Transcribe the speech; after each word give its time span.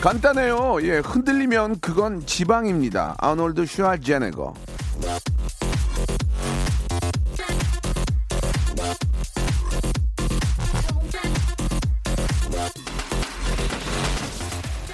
간단해요 0.00 0.78
예 0.82 0.98
흔들리면 0.98 1.80
그건 1.80 2.24
지방입니다 2.26 3.14
아놀드 3.18 3.66
슈아제네거 3.66 4.54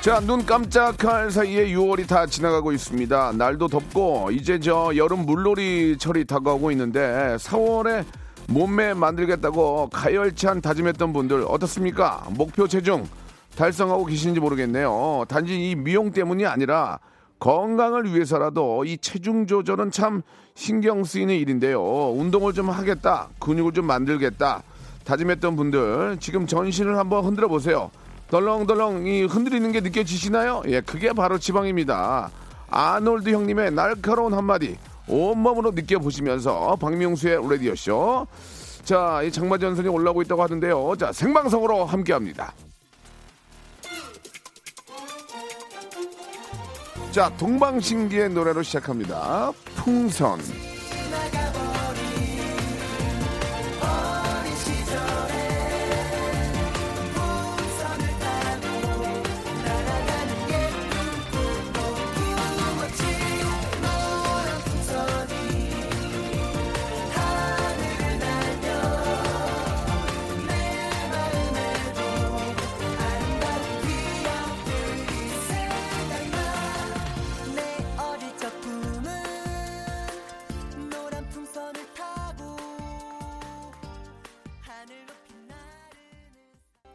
자, 0.03 0.19
눈 0.19 0.45
깜짝할 0.45 1.31
사이에 1.31 1.67
6월이 1.69 2.09
다 2.09 2.27
지나가고 2.27 2.73
있습니다. 2.73 3.35
날도 3.37 3.69
덥고 3.69 4.33
이제 4.33 4.59
저 4.59 4.91
여름 4.97 5.25
물놀이 5.25 5.97
철이 5.97 6.25
다가오고 6.25 6.73
있는데 6.73 7.37
4월에 7.39 8.05
몸매 8.49 8.95
만들겠다고 8.95 9.91
가열찬 9.91 10.61
다짐했던 10.61 11.13
분들 11.13 11.45
어떻습니까? 11.47 12.27
목표 12.31 12.67
체중 12.67 13.07
달성하고 13.57 14.07
계시는지 14.07 14.41
모르겠네요. 14.41 15.25
단지 15.29 15.71
이 15.71 15.75
미용 15.75 16.11
때문이 16.11 16.47
아니라 16.47 16.99
건강을 17.39 18.15
위해서라도 18.15 18.85
이 18.85 18.99
체중 18.99 19.47
조절은 19.47 19.91
참 19.91 20.23
신경 20.55 21.05
쓰이는 21.05 21.35
일인데요. 21.35 21.83
운동을 22.13 22.53
좀 22.53 22.71
하겠다, 22.71 23.29
근육을 23.41 23.73
좀 23.73 23.87
만들겠다 23.87 24.63
다짐했던 25.05 25.57
분들 25.57 26.19
지금 26.21 26.47
전신을 26.47 26.97
한번 26.97 27.25
흔들어 27.25 27.49
보세요. 27.49 27.91
덜렁덜렁 28.31 29.07
이 29.07 29.25
흔들리는 29.25 29.73
게 29.73 29.81
느껴지시나요? 29.81 30.63
예, 30.69 30.81
그게 30.81 31.13
바로 31.13 31.39
지방입니다. 31.39 32.31
아놀드 32.71 33.31
형님의 33.31 33.73
날카로운 33.73 34.33
한마디 34.33 34.79
온몸으로 35.07 35.73
느껴보시면서 35.73 36.77
박명수의 36.81 37.41
라디오쇼. 37.47 38.27
자, 38.85 39.23
이 39.23 39.31
장마전선이 39.31 39.89
올라오고 39.89 40.23
있다고 40.23 40.43
하는데요. 40.43 40.95
자, 40.99 41.13
생방송으로 41.13 41.85
함께 41.85 42.13
합니다. 42.13 42.55
자, 47.13 47.31
동방신기의 47.37 48.31
노래로 48.31 48.63
시작합니다. 48.63 49.53
풍선. 49.77 50.41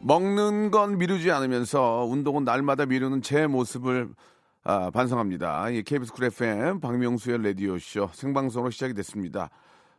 먹는 0.00 0.70
건 0.70 0.98
미루지 0.98 1.30
않으면서 1.30 2.06
운동은 2.08 2.44
날마다 2.44 2.86
미루는 2.86 3.22
제 3.22 3.46
모습을 3.46 4.10
아, 4.64 4.90
반성합니다. 4.90 5.70
이 5.70 5.82
KBS 5.82 6.12
쿨 6.12 6.26
FM 6.26 6.80
박명수의 6.80 7.42
라디오쇼 7.42 8.10
생방송으로 8.12 8.70
시작이 8.70 8.94
됐습니다. 8.94 9.50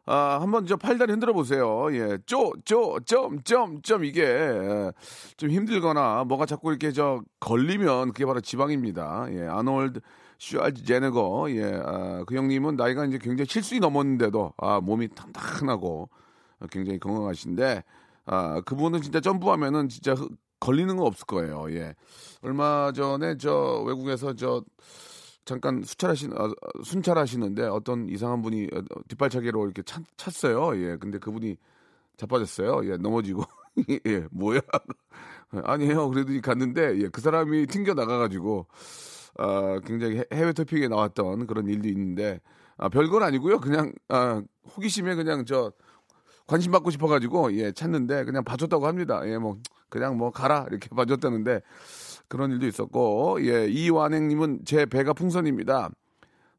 아, 0.05 0.39
한번 0.41 0.65
저 0.65 0.75
팔다리 0.77 1.11
흔들어 1.11 1.33
보세요. 1.33 1.87
예, 1.91 2.17
쪼, 2.25 2.53
쪼, 2.65 2.99
점, 3.05 3.41
점, 3.43 3.81
점 3.81 4.03
이게 4.05 4.23
예, 4.23 4.91
좀 5.37 5.49
힘들거나 5.49 6.23
뭐가 6.23 6.45
자꾸 6.45 6.69
이렇게 6.69 6.91
저 6.91 7.21
걸리면 7.39 8.13
그게 8.13 8.25
바로 8.25 8.41
지방입니다. 8.41 9.27
예, 9.31 9.47
아놀드 9.47 9.99
슈워제네거 10.37 11.47
예, 11.51 11.81
아, 11.83 12.23
그 12.25 12.35
형님은 12.35 12.75
나이가 12.75 13.05
이제 13.05 13.17
굉장히 13.17 13.47
70이 13.47 13.81
넘었는데도 13.81 14.53
아, 14.57 14.79
몸이 14.79 15.09
탄탄하고 15.09 16.09
굉장히 16.71 16.99
건강하신데 16.99 17.83
아, 18.31 18.61
그분은 18.61 19.01
진짜 19.01 19.19
점프하면은 19.19 19.89
진짜 19.89 20.13
흐- 20.13 20.29
걸리는 20.59 20.95
거 20.97 21.05
없을 21.05 21.25
거예요. 21.25 21.65
예. 21.71 21.95
얼마 22.43 22.91
전에 22.91 23.37
저 23.37 23.81
외국에서 23.87 24.33
저 24.35 24.63
잠깐 25.45 25.81
수찰하신 25.83 26.33
어, 26.33 26.43
어, 26.45 26.83
순찰하시는데 26.83 27.63
어떤 27.63 28.07
이상한 28.07 28.41
분이 28.43 28.67
어, 28.73 28.77
어, 28.79 29.01
뒷발차기로 29.07 29.65
이렇게 29.65 29.81
찼, 29.83 30.03
찼어요. 30.17 30.77
예. 30.83 30.97
근데 30.97 31.17
그분이 31.17 31.57
자빠졌어요. 32.17 32.91
예. 32.91 32.97
넘어지고 32.97 33.43
예. 34.05 34.25
뭐야? 34.31 34.59
아니에요. 35.63 36.09
그래도 36.09 36.31
갔는데 36.41 36.99
예. 37.01 37.07
그 37.09 37.21
사람이 37.21 37.65
튕겨 37.67 37.93
나가 37.95 38.17
가지고 38.19 38.67
아, 39.37 39.79
굉장히 39.85 40.17
해- 40.19 40.25
해외 40.33 40.53
토픽에 40.53 40.87
나왔던 40.87 41.47
그런 41.47 41.67
일도 41.67 41.87
있는데 41.87 42.41
아, 42.77 42.89
별건 42.89 43.23
아니고요. 43.23 43.59
그냥 43.59 43.91
아, 44.09 44.43
호기심에 44.75 45.15
그냥 45.15 45.45
저 45.45 45.71
관심 46.49 46.71
받고 46.71 46.89
싶어가지고 46.89 47.55
예 47.57 47.71
찾는데 47.71 48.25
그냥 48.25 48.43
봐줬다고 48.43 48.87
합니다. 48.87 49.21
예 49.27 49.37
뭐 49.37 49.57
그냥 49.89 50.17
뭐 50.17 50.31
가라 50.31 50.65
이렇게 50.69 50.89
봐줬다는데 50.95 51.61
그런 52.27 52.51
일도 52.51 52.67
있었고 52.67 53.37
예 53.45 53.67
이완행님은 53.67 54.61
제 54.65 54.85
배가 54.85 55.13
풍선입니다. 55.13 55.89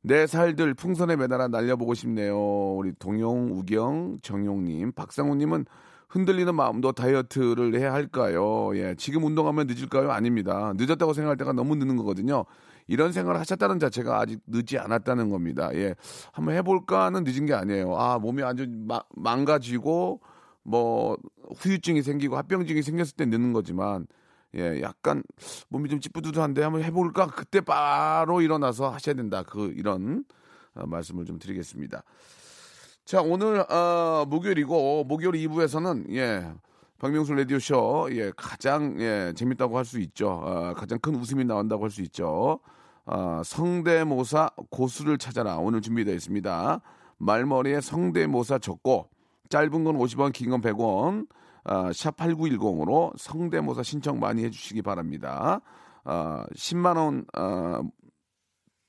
내 0.03 0.27
살들 0.27 0.75
풍선에 0.75 1.17
매달아 1.17 1.49
날려보고 1.49 1.95
싶네요. 1.95 2.39
우리 2.77 2.93
동용, 2.99 3.51
우경, 3.53 4.19
정용님, 4.23 4.93
박상우님은 4.93 5.67
흔들리는 6.09 6.55
마음도 6.55 6.93
다이어트를 6.93 7.75
해야 7.79 7.93
할까요? 7.93 8.71
예, 8.77 8.95
지금 8.97 9.25
운동하면 9.25 9.67
늦을까요? 9.67 10.11
아닙니다. 10.11 10.73
늦었다고 10.77 11.13
생각할 11.13 11.37
때가 11.37 11.53
너무 11.53 11.77
늦는 11.77 11.97
거거든요. 11.97 12.47
이런 12.91 13.13
생각을 13.13 13.39
하셨다는 13.39 13.79
자체가 13.79 14.19
아직 14.19 14.41
늦지 14.49 14.77
않았다는 14.77 15.31
겁니다. 15.31 15.71
예, 15.75 15.95
한번 16.33 16.57
해볼까는 16.57 17.23
늦은 17.23 17.47
게 17.47 17.55
아니에요. 17.55 17.97
아, 17.97 18.19
몸이 18.19 18.43
아주 18.43 18.67
마- 18.69 19.05
망가지고 19.15 20.21
뭐 20.65 21.17
후유증이 21.57 22.03
생기고 22.03 22.37
합병증이 22.37 22.83
생겼을 22.83 23.15
때 23.17 23.27
늦는 23.27 23.53
거지만 23.53 24.09
예, 24.57 24.83
약간 24.83 25.23
몸이 25.69 25.89
좀 25.89 26.01
찌뿌두두한데 26.01 26.63
한번 26.65 26.83
해볼까? 26.83 27.29
그때 27.29 27.61
바로 27.61 28.41
일어나서 28.41 28.91
하셔야 28.91 29.15
된다. 29.15 29.45
그 29.45 29.73
이런 29.77 30.25
어, 30.75 30.85
말씀을 30.85 31.25
좀 31.27 31.39
드리겠습니다. 31.39 32.03
자, 33.05 33.23
오늘 33.23 33.61
어, 33.71 34.25
목요일이고 34.29 35.05
목요일 35.05 35.35
2부에서는 35.49 36.13
예. 36.17 36.53
박명수 36.99 37.35
라디오 37.35 37.59
쇼 37.61 38.09
예, 38.11 38.33
가장 38.37 39.01
예, 39.01 39.33
재밌다고 39.37 39.79
할 39.79 39.85
수 39.85 40.01
있죠. 40.01 40.29
어, 40.43 40.75
가장 40.75 40.99
큰 40.99 41.15
웃음이 41.15 41.45
나온다고 41.45 41.85
할 41.85 41.91
수 41.91 42.03
있죠. 42.03 42.59
어, 43.13 43.43
성대모사 43.45 44.51
고수를 44.71 45.19
찾아라 45.19 45.57
오늘 45.57 45.81
준비되어 45.81 46.15
있습니다. 46.15 46.81
말머리에 47.19 47.81
성대모사 47.81 48.59
적고 48.61 49.09
짧은 49.49 49.83
건 49.85 49.99
50원, 49.99 50.33
긴 50.33 50.51
건 50.51 50.61
100원. 50.61 51.27
어, 51.65 51.93
샵 51.93 52.17
8910으로 52.17 53.13
성대모사 53.19 53.83
신청 53.83 54.21
많이 54.21 54.45
해주시기 54.45 54.83
바랍니다. 54.83 55.61
어, 56.05 56.45
10만 56.55 56.97
원 56.97 57.25
어, 57.37 57.81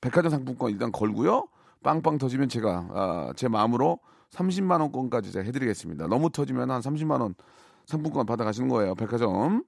백화점 0.00 0.30
상품권 0.30 0.70
일단 0.70 0.92
걸고요. 0.92 1.48
빵빵 1.82 2.18
터지면 2.18 2.48
제가 2.48 2.88
아, 2.92 3.32
제 3.34 3.48
마음으로 3.48 3.98
30만 4.30 4.80
원권까지 4.80 5.36
해드리겠습니다. 5.36 6.06
너무 6.06 6.30
터지면 6.30 6.70
한 6.70 6.80
30만 6.80 7.20
원 7.20 7.34
상품권 7.86 8.24
받아가시는 8.24 8.68
거예요. 8.68 8.94
백화점. 8.94 9.64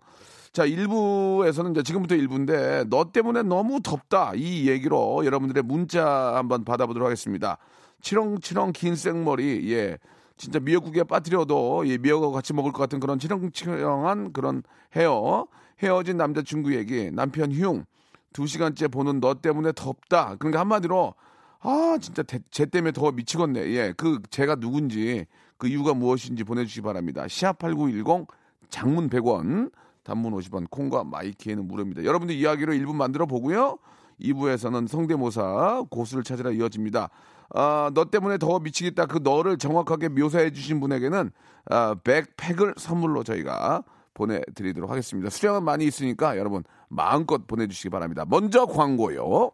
자, 0.54 0.64
1부에서는 0.64 1.72
이제 1.72 1.82
지금부터 1.82 2.14
1부인데 2.14 2.88
너 2.88 3.10
때문에 3.10 3.42
너무 3.42 3.80
덥다 3.82 4.32
이 4.36 4.68
얘기로 4.68 5.26
여러분들의 5.26 5.64
문자 5.64 6.36
한번 6.36 6.64
받아보도록 6.64 7.06
하겠습니다. 7.06 7.58
치렁치렁 8.02 8.70
긴 8.72 8.94
생머리 8.94 9.72
예. 9.72 9.98
진짜 10.36 10.60
미역국에 10.60 11.02
빠뜨려도 11.04 11.88
예, 11.88 11.98
미역하고 11.98 12.32
같이 12.32 12.52
먹을 12.52 12.70
것 12.72 12.78
같은 12.78 13.00
그런 13.00 13.18
치렁치렁한 13.18 14.32
그런 14.32 14.62
헤어 14.94 15.46
헤어진 15.82 16.16
남자친구 16.18 16.74
얘기 16.76 17.10
남편 17.10 17.50
흉 17.52 17.84
두 18.32 18.48
시간째 18.48 18.88
보는 18.88 19.20
너 19.20 19.34
때문에 19.34 19.70
덥다. 19.76 20.34
그러니까 20.40 20.58
한마디로 20.58 21.14
아 21.60 21.96
진짜 22.00 22.24
대- 22.24 22.40
쟤 22.50 22.66
때문에 22.66 22.90
더 22.90 23.12
미치겠네. 23.12 23.60
예, 23.70 23.94
그 23.96 24.18
제가 24.28 24.56
누군지 24.56 25.24
그 25.56 25.68
이유가 25.68 25.94
무엇인지 25.94 26.42
보내주시기 26.42 26.82
바랍니다. 26.82 27.28
시합 27.28 27.58
8910 27.58 28.26
장문 28.70 29.08
100원, 29.08 29.70
단문 30.04 30.32
50원, 30.34 30.70
콩과 30.70 31.04
마이키에는 31.04 31.66
무료입니다. 31.66 32.04
여러분들 32.04 32.34
이야기로 32.36 32.72
1분 32.74 32.94
만들어 32.94 33.26
보고요. 33.26 33.78
2부에서는 34.20 34.86
성대모사 34.86 35.84
고수를 35.90 36.22
찾으러 36.22 36.52
이어집니다. 36.52 37.08
아, 37.54 37.90
너 37.94 38.04
때문에 38.04 38.38
더 38.38 38.58
미치겠다. 38.60 39.06
그 39.06 39.18
너를 39.22 39.58
정확하게 39.58 40.08
묘사해 40.10 40.50
주신 40.50 40.80
분에게는 40.80 41.30
아, 41.70 41.96
백팩을 42.04 42.74
선물로 42.76 43.24
저희가 43.24 43.82
보내드리도록 44.12 44.90
하겠습니다. 44.90 45.30
수량은 45.30 45.64
많이 45.64 45.84
있으니까 45.86 46.38
여러분 46.38 46.62
마음껏 46.88 47.46
보내주시기 47.46 47.90
바랍니다. 47.90 48.24
먼저 48.28 48.66
광고요. 48.66 49.50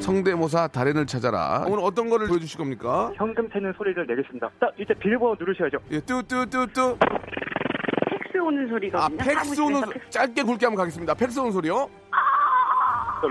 성대모사 0.00 0.68
달인을 0.68 1.06
찾아라. 1.06 1.64
오늘 1.68 1.80
어떤 1.84 2.08
거를 2.08 2.28
보여주실 2.28 2.56
겁니까? 2.56 3.12
현금 3.16 3.50
세는 3.50 3.74
소리를 3.76 4.06
내겠습니다. 4.06 4.48
자, 4.60 4.70
이제 4.78 4.94
비밀번호 4.94 5.36
누르셔야죠. 5.38 5.78
예, 5.90 6.00
뚜뚜뚜뚜. 6.00 6.96
팩스 8.48 8.54
오는 8.56 8.68
소리가 8.68 9.04
아, 9.04 9.08
팩스 9.18 9.60
오는 9.60 9.80
소- 9.82 9.92
짧게 10.10 10.42
굵게 10.42 10.66
한번 10.66 10.76
가겠습니다. 10.84 11.14
팩스 11.14 11.38
오는 11.40 11.52
소리요? 11.52 11.88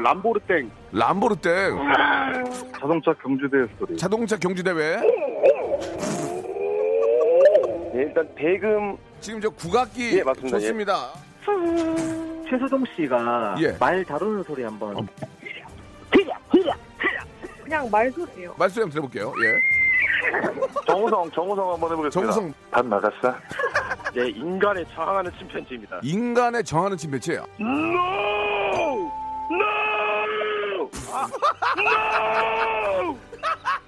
람보르땡 0.03 0.69
람보르땡. 0.91 1.77
자동차 2.79 3.13
경주대 3.13 3.57
소리. 3.79 3.97
자동차 3.97 4.37
경주대회. 4.37 4.99
예, 7.95 7.99
일단 8.01 8.27
대금 8.35 8.97
지금 9.21 9.41
저 9.41 9.49
국악기 9.49 10.17
예, 10.19 10.23
맞습니다. 10.23 10.59
좋습니다. 10.59 10.93
최수동 12.49 12.83
씨가 12.95 13.55
예. 13.59 13.71
말 13.79 14.03
다루는 14.05 14.43
소리 14.43 14.63
한번. 14.63 15.07
그냥 17.63 17.89
말소리예요. 17.91 18.53
말씀 18.57 18.81
한번 18.83 18.91
들어볼게요. 18.91 19.33
예. 19.43 20.83
정우성, 20.85 21.31
정우성 21.31 21.73
한번 21.73 21.91
해보겠습니다. 21.91 22.31
정우성 22.33 22.53
밥 22.71 22.85
나갔어? 22.85 23.35
예, 24.15 24.27
인간에 24.30 24.83
저항하는 24.94 25.31
침팬지입니다. 25.38 26.00
인간에 26.04 26.63
정하는 26.63 26.98
침팬지예요. 26.98 27.45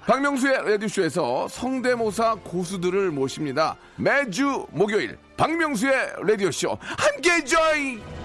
박명수의 0.06 0.70
라디오쇼에서 0.70 1.48
성대모사 1.48 2.36
고수들을 2.42 3.10
모십니다. 3.12 3.76
매주 3.96 4.66
목요일 4.70 5.16
박명수의 5.36 6.14
라디오쇼 6.26 6.76
함께 6.80 7.44
join! 7.44 8.19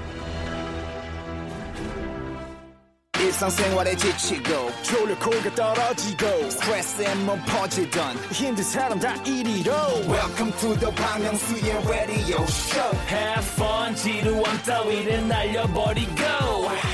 일상생활에 3.26 3.96
지치고, 3.96 4.72
졸려 4.84 5.18
코가 5.20 5.56
떨어지고, 5.56 6.50
스트레스에 6.52 7.16
몸 7.26 7.40
퍼지던, 7.46 8.16
힘든 8.32 8.64
사람 8.64 9.00
다 9.00 9.16
이리로. 9.24 9.72
welcome 10.08 10.52
to 10.60 10.76
the 10.80 10.92
Bang 10.96 11.24
Myung-soo's 11.24 11.90
radio 11.90 12.44
show 12.44 12.98
Have 13.10 13.46
fun 13.56 13.96
지루함 13.96 14.58
따위를 14.64 15.28
날려버리고 15.28 16.22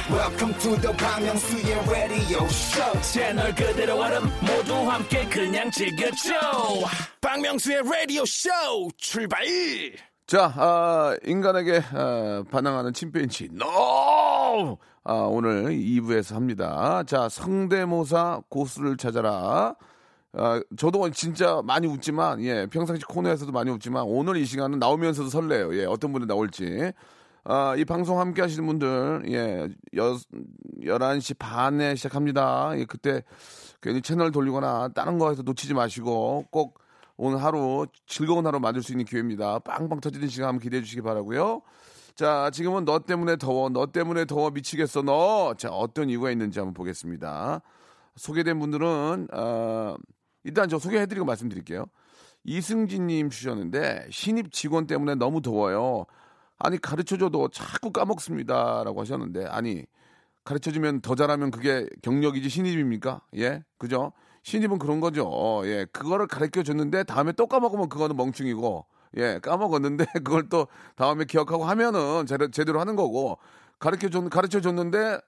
welcome 0.09 0.53
to 0.59 0.75
the 0.81 0.95
Bang 0.97 1.25
Myung-soo's 1.25 1.89
radio 1.89 2.45
show 2.45 3.01
채널 3.01 3.53
그대로 3.53 3.99
얼음 3.99 4.23
모두 4.41 4.73
함께 4.89 5.25
그냥 5.27 5.69
즐겨줘 5.71 6.31
박명수의 7.21 7.81
라디오 7.83 8.23
쇼 8.25 8.49
출발 8.97 9.41
자, 10.27 10.53
아, 10.55 11.15
인간에게 11.25 11.81
아, 11.91 12.43
반항하는 12.49 12.93
침팬지. 12.93 13.49
NO! 13.51 14.77
아, 15.03 15.13
오늘 15.13 15.71
2부에서 15.71 16.35
합니다. 16.35 17.03
자, 17.07 17.27
성대모사 17.27 18.43
고수를 18.49 18.97
찾아라. 18.97 19.75
아, 20.33 20.61
저도 20.77 21.09
진짜 21.09 21.61
많이 21.63 21.87
웃지만, 21.87 22.41
예, 22.43 22.67
평상시 22.67 23.03
코너에서도 23.05 23.51
많이 23.51 23.71
웃지만, 23.71 24.03
오늘 24.03 24.37
이 24.37 24.45
시간은 24.45 24.77
나오면서도 24.77 25.29
설레요. 25.29 25.75
예, 25.75 25.85
어떤 25.85 26.13
분이 26.13 26.27
나올지. 26.27 26.93
아, 27.43 27.75
이 27.75 27.83
방송 27.83 28.19
함께 28.19 28.43
하시는 28.43 28.65
분들, 28.65 29.23
예, 29.29 29.69
여, 29.97 30.17
11시 30.85 31.35
반에 31.39 31.95
시작합니다. 31.95 32.73
예, 32.77 32.85
그때 32.85 33.23
괜히 33.81 34.03
채널 34.03 34.31
돌리거나 34.31 34.89
다른 34.89 35.17
거 35.17 35.29
해서 35.29 35.41
놓치지 35.41 35.73
마시고, 35.73 36.45
꼭 36.51 36.79
오늘 37.17 37.43
하루 37.43 37.87
즐거운 38.05 38.45
하루 38.45 38.59
만들 38.59 38.83
수 38.83 38.91
있는 38.91 39.05
기회입니다. 39.05 39.59
빵빵 39.59 39.99
터지는 39.99 40.27
시간 40.27 40.49
한번 40.49 40.61
기대해 40.61 40.83
주시기 40.83 41.01
바라고요. 41.01 41.61
자, 42.21 42.51
지금은 42.53 42.85
너 42.85 42.99
때문에 42.99 43.35
더워, 43.37 43.69
너 43.69 43.87
때문에 43.87 44.25
더워 44.25 44.51
미치겠어, 44.51 45.01
너. 45.01 45.55
자, 45.55 45.69
어떤 45.71 46.07
이유가 46.07 46.29
있는지 46.29 46.59
한번 46.59 46.75
보겠습니다. 46.75 47.61
소개된 48.15 48.59
분들은 48.59 49.29
어, 49.33 49.95
일단 50.43 50.69
저 50.69 50.77
소개해드리고 50.77 51.25
말씀드릴게요. 51.25 51.85
이승진님 52.43 53.31
주셨는데 53.31 54.05
신입 54.11 54.51
직원 54.51 54.85
때문에 54.85 55.15
너무 55.15 55.41
더워요. 55.41 56.05
아니 56.59 56.79
가르쳐줘도 56.79 57.47
자꾸 57.47 57.91
까먹습니다 57.91 58.83
라고 58.83 59.01
하셨는데 59.01 59.47
아니 59.47 59.83
가르쳐주면 60.43 61.01
더 61.01 61.15
잘하면 61.15 61.49
그게 61.49 61.87
경력이지 62.03 62.49
신입입니까? 62.49 63.21
예, 63.37 63.63
그죠? 63.79 64.11
신입은 64.43 64.77
그런 64.77 64.99
거죠. 64.99 65.27
어, 65.27 65.63
예, 65.65 65.87
그거를 65.91 66.27
가르쳐 66.27 66.61
줬는데 66.61 67.03
다음에 67.05 67.31
또 67.31 67.47
까먹으면 67.47 67.89
그거는 67.89 68.15
멍충이고, 68.15 68.85
예, 69.17 69.39
까먹었는데 69.39 70.05
그걸 70.23 70.49
또 70.49 70.67
다음에 70.95 71.25
기억하고 71.25 71.65
하면은 71.65 72.25
제대로, 72.51 72.79
하는 72.79 72.95
거고, 72.95 73.37
가르쳐 73.79 74.09
줬, 74.09 74.29
가르쳐 74.29 74.61
줬는데 74.61 75.19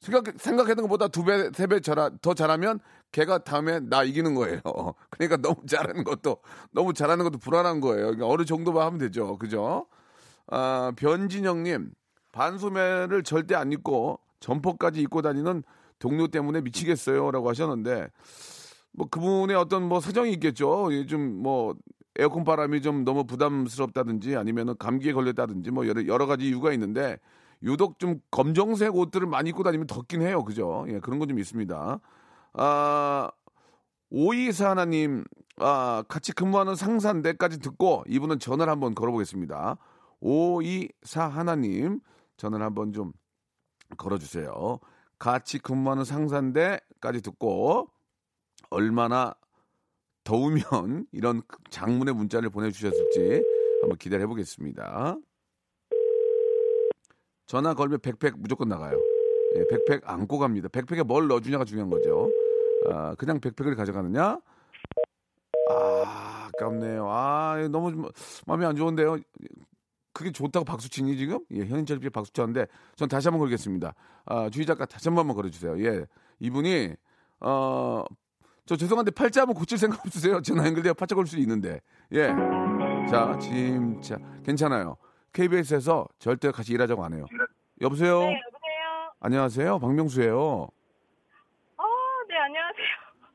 생각, 0.00 0.24
생각했던 0.36 0.82
것보다 0.82 1.08
두 1.08 1.24
배, 1.24 1.50
세배 1.52 1.80
잘하, 1.80 2.10
더 2.22 2.34
잘하면 2.34 2.80
걔가 3.12 3.44
다음에 3.44 3.80
나 3.80 4.02
이기는 4.02 4.34
거예요. 4.34 4.60
그러니까 5.10 5.36
너무 5.36 5.66
잘하는 5.66 6.04
것도, 6.04 6.38
너무 6.72 6.92
잘하는 6.92 7.24
것도 7.24 7.38
불안한 7.38 7.80
거예요. 7.80 8.06
그러니까 8.06 8.26
어느 8.26 8.44
정도만 8.44 8.86
하면 8.86 8.98
되죠. 8.98 9.36
그죠? 9.38 9.86
아, 10.46 10.92
변진영님, 10.96 11.92
반소매를 12.32 13.22
절대 13.22 13.54
안 13.54 13.70
입고 13.70 14.18
점퍼까지 14.40 15.00
입고 15.02 15.22
다니는 15.22 15.62
동료 15.98 16.26
때문에 16.26 16.62
미치겠어요. 16.62 17.30
라고 17.30 17.48
하셨는데, 17.48 18.08
뭐 18.92 19.08
그분의 19.08 19.56
어떤 19.56 19.84
뭐 19.84 20.00
사정이 20.00 20.32
있겠죠. 20.32 20.88
요즘 20.92 21.42
뭐 21.42 21.74
에어컨 22.18 22.44
바람이 22.44 22.82
좀 22.82 23.04
너무 23.04 23.24
부담스럽다든지 23.24 24.36
아니면은 24.36 24.76
감기에 24.78 25.12
걸렸다든지 25.12 25.70
뭐 25.70 25.86
여러, 25.88 26.06
여러 26.06 26.26
가지 26.26 26.46
이유가 26.46 26.72
있는데, 26.72 27.18
유독 27.62 27.98
좀 27.98 28.20
검정색 28.30 28.94
옷들을 28.94 29.26
많이 29.26 29.50
입고 29.50 29.62
다니면 29.62 29.86
덥긴 29.86 30.22
해요. 30.22 30.44
그죠? 30.44 30.84
예, 30.88 30.98
그런 31.00 31.18
건 31.18 31.28
좀 31.28 31.38
있습니다. 31.38 32.00
아, 32.54 33.30
오이사 34.10 34.70
하나님, 34.70 35.24
아, 35.56 36.04
같이 36.08 36.32
근무하는 36.32 36.74
상사인데까지 36.74 37.60
듣고 37.60 38.04
이분은 38.08 38.40
전화를 38.40 38.70
한번 38.70 38.94
걸어보겠습니다. 38.94 39.78
오이사 40.20 41.26
하나님, 41.28 42.00
전화를 42.36 42.66
한번 42.66 42.92
좀 42.92 43.12
걸어주세요. 43.96 44.78
같이 45.18 45.58
근무하는 45.58 46.04
상사인데까지 46.04 47.22
듣고 47.22 47.88
얼마나 48.70 49.34
더우면 50.24 51.06
이런 51.12 51.42
장문의 51.70 52.14
문자를 52.14 52.50
보내주셨을지 52.50 53.42
한번 53.80 53.98
기다려 53.98 54.26
보겠습니다. 54.26 55.16
전화 57.46 57.74
걸면 57.74 58.00
백팩 58.00 58.34
무조건 58.38 58.68
나가요. 58.68 58.98
예, 59.56 59.66
백팩 59.68 60.08
안고 60.08 60.38
갑니다. 60.38 60.68
백팩에 60.68 61.02
뭘 61.02 61.28
넣어주냐가 61.28 61.64
중요한 61.64 61.90
거죠. 61.90 62.30
아, 62.90 63.14
그냥 63.16 63.40
백팩을 63.40 63.74
가져가느냐? 63.74 64.38
아, 65.70 66.48
아깝네요. 66.48 67.06
아, 67.08 67.68
너무 67.70 67.92
좀 67.92 68.08
마음이 68.46 68.64
안 68.64 68.76
좋은데요. 68.76 69.18
그게 70.14 70.30
좋다고 70.30 70.64
박수 70.64 70.88
치니 70.88 71.16
지금? 71.16 71.40
예, 71.52 71.64
현인철 71.64 72.00
씨 72.02 72.10
박수 72.10 72.32
쳤는데 72.32 72.66
전 72.96 73.08
다시 73.08 73.28
한번 73.28 73.40
걸겠습니다. 73.40 73.94
아, 74.26 74.50
주희 74.50 74.64
작가 74.66 74.86
다시 74.86 75.08
한 75.08 75.16
번만 75.16 75.34
걸어주세요. 75.36 75.84
예, 75.84 76.06
이분이 76.40 76.94
어, 77.40 78.04
저 78.64 78.76
죄송한데 78.76 79.10
팔자 79.10 79.42
한번 79.42 79.54
고칠 79.56 79.76
생각 79.78 80.04
없으세요? 80.06 80.40
전화 80.40 80.66
연결돼야 80.66 80.92
팔자 80.94 81.14
걸 81.14 81.26
수 81.26 81.38
있는데. 81.40 81.80
예, 82.12 82.28
자, 83.10 83.36
진짜 83.40 84.16
괜찮아요. 84.44 84.96
KBS에서 85.32 86.06
절대 86.18 86.50
같이 86.50 86.72
일하자고 86.72 87.04
안 87.04 87.14
해요. 87.14 87.26
여보세요? 87.80 88.20
네, 88.20 88.26
여보세요. 88.26 89.12
안녕하세요. 89.20 89.78
박명수예요. 89.80 90.36
어, 90.36 91.84
네, 92.28 92.36
안녕하세요. 92.36 92.86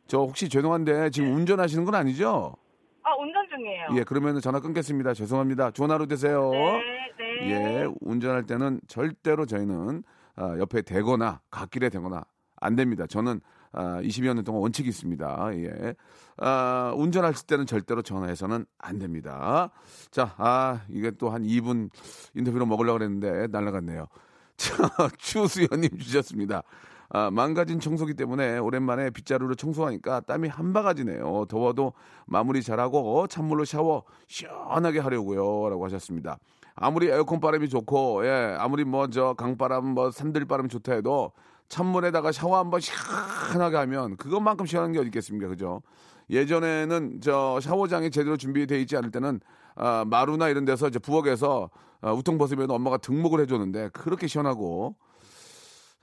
저 0.08 0.20
혹시 0.20 0.48
죄송한데 0.48 1.10
지금 1.10 1.34
운전하시는 1.36 1.84
건 1.84 1.96
아니죠? 1.96 2.56
아, 3.04 3.14
운전 3.16 3.46
중이에요. 3.50 3.88
예, 3.96 4.04
그러면 4.04 4.40
전화 4.40 4.60
끊겠습니다. 4.62 5.14
죄송합니다. 5.14 5.72
좋은 5.72 5.92
하루 5.92 6.08
되세요. 6.08 6.52
네, 6.52 7.12
네. 7.18 7.50
예, 7.50 7.88
운전할 8.02 8.46
때는 8.46 8.80
절대로 8.88 9.46
저희는 9.46 10.04
아, 10.38 10.56
옆에 10.60 10.84
대거나 10.84 11.42
갓길에 11.50 11.90
대거나 11.90 12.24
안 12.62 12.76
됩니다. 12.76 13.06
저는 13.08 13.42
아, 13.80 14.02
20여 14.02 14.34
년 14.34 14.44
동안 14.44 14.62
원칙이 14.64 14.90
있습니다. 14.90 15.50
예. 15.58 15.94
아, 16.38 16.94
운전할 16.98 17.34
때는 17.46 17.68
절대로 17.68 18.02
전화해서는 18.02 18.66
안 18.80 18.98
됩니다. 18.98 19.70
자, 20.10 20.34
아, 20.38 20.82
이게 20.90 21.12
또 21.12 21.30
한 21.30 21.44
2분 21.44 21.90
인터뷰로 22.36 22.66
먹으려고 22.66 22.98
그랬는데 22.98 23.48
날라갔네요. 23.52 24.08
자, 24.58 24.90
추수연님 25.20 26.00
주셨습니다. 26.00 26.64
아, 27.10 27.30
망가진 27.30 27.80
청소기 27.80 28.16
때문에 28.16 28.58
오랜만에 28.58 29.12
빗자루로 29.12 29.54
청소하니까 29.56 30.22
땀이 30.22 30.48
한 30.50 30.74
바가지네요. 30.74 31.46
더워도 31.48 31.94
마무리 32.26 32.64
잘하고 32.64 33.28
찬물로 33.28 33.64
샤워 33.66 34.04
시원하게 34.28 35.00
하려고요. 35.00 35.70
라고 35.70 35.86
하셨습니다. 35.86 36.40
아무리 36.76 37.08
에어컨 37.10 37.40
바람이 37.40 37.70
좋고 37.70 38.26
예 38.26 38.56
아무리 38.60 38.84
뭐 38.84 39.08
저 39.08 39.34
강바람 39.36 39.86
뭐 39.86 40.12
산들바람이 40.12 40.70
좋다 40.70 40.94
해도 40.94 41.32
찬물에다가 41.70 42.32
샤워 42.32 42.58
한번 42.58 42.80
시원하게 42.82 43.78
하면 43.78 44.18
그것만큼 44.18 44.66
시원한 44.66 44.92
게 44.94 45.00
어디 45.00 45.08
있겠습니까 45.08 45.48
그죠 45.48 45.82
예전에는 46.30 47.22
저 47.22 47.60
샤워장이 47.62 48.12
제대로 48.12 48.38
준비되어 48.38 48.78
있지 48.80 48.98
않을 48.98 49.12
때는 49.12 49.40
아, 49.76 50.04
마루나 50.08 50.50
이런 50.50 50.66
데서 50.66 50.88
이제 50.88 51.00
부엌에서 51.00 51.70
아, 52.02 52.12
우통 52.12 52.38
벗으면 52.38 52.70
엄마가 52.70 52.98
등목을 52.98 53.40
해줬는데 53.42 53.90
그렇게 53.94 54.28
시원하고 54.28 54.96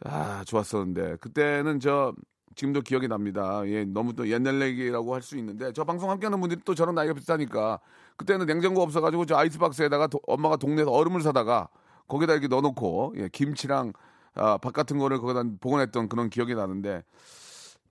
아 0.04 0.42
좋았었는데 0.46 1.16
그때는 1.20 1.80
저 1.80 2.12
지금도 2.56 2.82
기억이 2.82 3.08
납니다. 3.08 3.62
예, 3.66 3.84
너무 3.84 4.14
또 4.14 4.28
옛날 4.30 4.60
얘기라고 4.62 5.12
할 5.14 5.22
수 5.22 5.36
있는데 5.38 5.72
저 5.72 5.82
방송 5.84 6.10
함께하는 6.10 6.40
분들이 6.40 6.60
또 6.64 6.74
저랑 6.74 6.94
나이가 6.94 7.12
비슷하니까 7.14 7.80
그때는 8.16 8.46
냉장고 8.46 8.80
없어가지고 8.82 9.26
저 9.26 9.36
아이스박스에다가 9.36 10.06
도- 10.06 10.20
엄마가 10.26 10.56
동네에서 10.56 10.90
얼음을 10.90 11.20
사다가 11.20 11.68
거기다 12.06 12.32
이렇게 12.34 12.46
넣어놓고 12.48 13.14
예, 13.16 13.28
김치랑 13.32 13.92
아, 14.34 14.58
밥 14.58 14.72
같은 14.72 14.98
거를 14.98 15.18
거기다 15.18 15.44
보관했던 15.60 16.08
그런 16.08 16.30
기억이 16.30 16.54
나는데 16.54 17.02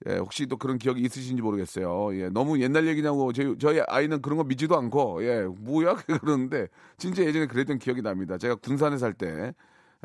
예, 0.07 0.17
혹시 0.17 0.45
또 0.47 0.57
그런 0.57 0.77
기억이 0.77 1.01
있으신지 1.01 1.41
모르겠어요. 1.41 2.13
예, 2.19 2.29
너무 2.29 2.59
옛날 2.61 2.87
얘기냐고 2.87 3.31
저희, 3.31 3.57
저희 3.57 3.79
아이는 3.87 4.21
그런 4.21 4.37
거 4.37 4.43
믿지도 4.43 4.77
않고 4.77 5.23
예, 5.23 5.43
뭐야 5.43 5.95
그러는데 6.21 6.67
진짜 6.97 7.23
예전에 7.23 7.47
그랬던 7.47 7.79
기억이 7.79 8.01
납니다. 8.01 8.37
제가 8.37 8.55
군산에 8.55 8.97
살때 8.97 9.53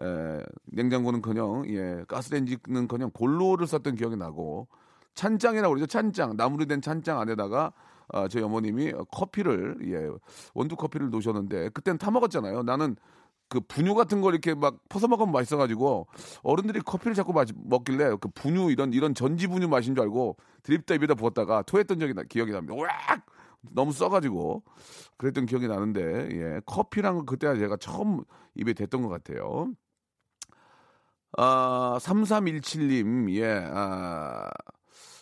에, 0.00 0.42
냉장고는커녕 0.66 1.64
예, 1.68 2.04
가스레인지는커녕 2.06 3.10
골로를 3.10 3.66
썼던 3.66 3.96
기억이 3.96 4.16
나고 4.16 4.68
찬장이라고 5.14 5.74
그러죠. 5.74 5.86
찬장 5.86 6.36
나무로 6.36 6.66
된 6.66 6.80
찬장 6.80 7.18
안에다가 7.18 7.72
아, 8.10 8.28
저희 8.28 8.42
어머님이 8.44 8.92
커피를 9.10 9.78
예, 9.84 10.08
원두 10.54 10.76
커피를 10.76 11.10
놓으셨는데 11.10 11.70
그때는 11.70 11.98
타 11.98 12.12
먹었잖아요. 12.12 12.62
나는 12.62 12.94
그 13.48 13.60
분유 13.60 13.94
같은 13.94 14.20
걸 14.20 14.34
이렇게 14.34 14.54
막 14.54 14.76
퍼서 14.88 15.08
먹으면 15.08 15.32
맛있어가지고 15.32 16.06
어른들이 16.42 16.80
커피를 16.80 17.14
자꾸 17.14 17.32
마시, 17.32 17.52
먹길래 17.56 18.16
그 18.20 18.28
분유 18.28 18.70
이런 18.70 18.92
이런 18.92 19.14
전지 19.14 19.46
분유 19.46 19.68
맛인 19.68 19.94
줄 19.94 20.02
알고 20.02 20.36
드립다 20.62 20.94
입에다 20.94 21.14
부었다가 21.14 21.62
토했던 21.62 21.98
적이 21.98 22.14
나, 22.14 22.22
기억이 22.24 22.52
납니다. 22.52 22.74
으악 22.74 23.26
너무 23.72 23.92
써가지고 23.92 24.62
그랬던 25.16 25.46
기억이 25.46 25.66
나는데 25.66 26.28
예 26.32 26.60
커피랑 26.66 27.16
건 27.16 27.26
그때 27.26 27.56
제가 27.58 27.76
처음 27.78 28.22
입에 28.54 28.74
댔던 28.74 29.02
것 29.02 29.08
같아요. 29.08 29.72
아 31.36 31.98
3317님 32.00 33.34
예 33.34 33.68
아. 33.72 34.48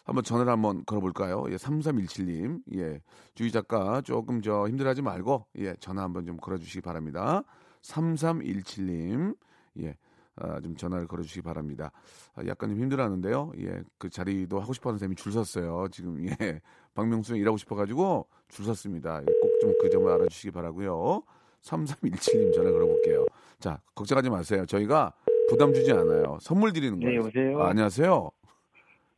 한번 0.07 0.23
전화를 0.23 0.53
한번 0.53 0.85
걸어볼까요? 0.87 1.47
예, 1.51 1.57
3317님. 1.57 2.61
예, 2.77 3.01
주희 3.35 3.51
작가 3.51 4.01
조금 4.03 4.41
저 4.41 4.69
힘들어하지 4.69 5.03
말고, 5.03 5.47
예, 5.59 5.75
전화 5.81 6.03
한번 6.05 6.25
좀 6.25 6.37
걸어주시기 6.37 6.81
바랍니다. 6.81 7.43
3317님. 7.87 9.37
예, 9.81 9.97
아, 10.37 10.61
좀 10.61 10.77
전화를 10.77 11.07
걸어주시기 11.07 11.43
바랍니다. 11.43 11.91
아, 12.35 12.43
약간 12.47 12.71
좀 12.71 12.79
힘들어하는데요. 12.79 13.53
예, 13.59 13.83
그 13.99 14.11
자리도 14.11 14.61
하고 14.61 14.73
싶어 14.73 14.91
하는 14.91 14.99
쌤이 14.99 15.15
줄 15.17 15.33
섰어요. 15.33 15.89
지금, 15.91 16.25
예, 16.29 16.61
박명수는 16.95 17.41
일하고 17.41 17.57
싶어가지고 17.57 18.27
줄 18.49 18.65
섰습니다. 18.65 19.21
꼭좀 19.21 19.75
그 19.81 19.91
점을 19.91 20.11
알아주시기 20.11 20.51
바라고요 20.51 21.23
3317님 21.63 22.55
전화 22.55 22.71
걸어볼게요. 22.71 23.27
자, 23.59 23.81
걱정하지 23.95 24.31
마세요. 24.31 24.65
저희가 24.67 25.13
부담 25.49 25.73
주지 25.75 25.93
않아요. 25.93 26.39
선물 26.41 26.73
드리는 26.73 26.99
거예요. 26.99 27.11
네, 27.11 27.17
여보세요? 27.19 27.63
아, 27.63 27.71
안녕하세요. 27.71 28.31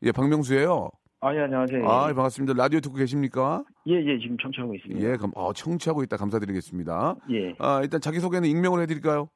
예, 0.03 0.13
박명수예요. 0.13 0.91
아, 1.21 1.35
예, 1.35 1.41
안녕하세요. 1.41 1.85
아, 1.89 2.07
반갑습니다. 2.15 2.55
라디오 2.55 2.79
듣고 2.81 2.95
계십니까? 2.97 3.65
예, 3.89 3.95
예, 3.95 4.19
지금 4.21 4.37
청취하고 4.41 4.75
있습니다. 4.77 5.01
예, 5.05 5.17
감, 5.17 5.33
어, 5.35 5.53
청취하고 5.53 6.05
있다 6.05 6.17
감사드리겠습니다. 6.17 7.17
예, 7.33 7.55
아, 7.59 7.81
일단 7.83 8.01
자기 8.01 8.21
소개는 8.21 8.49
익명으로 8.49 8.83
해드릴까요? 8.83 9.29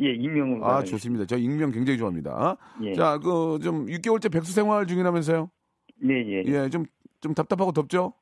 예, 0.00 0.12
익명으로. 0.14 0.64
아. 0.66 0.82
좋습니다. 0.82 1.26
저 1.26 1.36
익명 1.36 1.72
굉장히 1.72 1.98
좋아합니다. 1.98 2.56
예, 2.84 2.94
자, 2.94 3.18
그 3.18 3.58
좀 3.62 3.84
6개월째 3.86 4.32
백수 4.32 4.52
생활 4.52 4.86
중이라면서요? 4.86 5.50
예, 6.08 6.14
예. 6.14 6.42
예, 6.46 6.68
좀좀 6.70 7.34
답답하고 7.36 7.72
덥죠? 7.72 8.14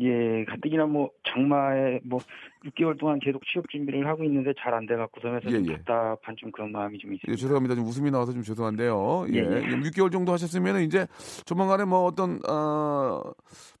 예, 0.00 0.44
가뜩이나 0.48 0.86
뭐, 0.86 1.10
장마에 1.28 2.00
뭐, 2.04 2.18
6개월 2.64 2.98
동안 2.98 3.18
계속 3.20 3.42
취업 3.46 3.68
준비를 3.68 4.06
하고 4.06 4.24
있는데 4.24 4.52
잘 4.58 4.72
안 4.72 4.86
돼갖고 4.86 5.20
서면서 5.20 5.50
좀 5.50 5.66
예, 5.66 5.72
예. 5.72 5.76
답답한 5.76 6.34
좀 6.38 6.50
그런 6.50 6.72
마음이 6.72 6.96
좀 6.98 7.10
예, 7.10 7.14
있습니다. 7.16 7.38
죄송합니다. 7.38 7.74
좀 7.74 7.84
웃음이 7.84 8.10
나와서 8.10 8.32
좀 8.32 8.42
죄송한데요. 8.42 9.26
예, 9.34 9.38
예, 9.38 9.40
예. 9.40 9.60
6개월 9.80 10.10
정도 10.10 10.32
하셨으면 10.32 10.80
이제 10.82 11.06
조만간에 11.44 11.84
뭐 11.84 12.04
어떤 12.06 12.38
어, 12.48 13.20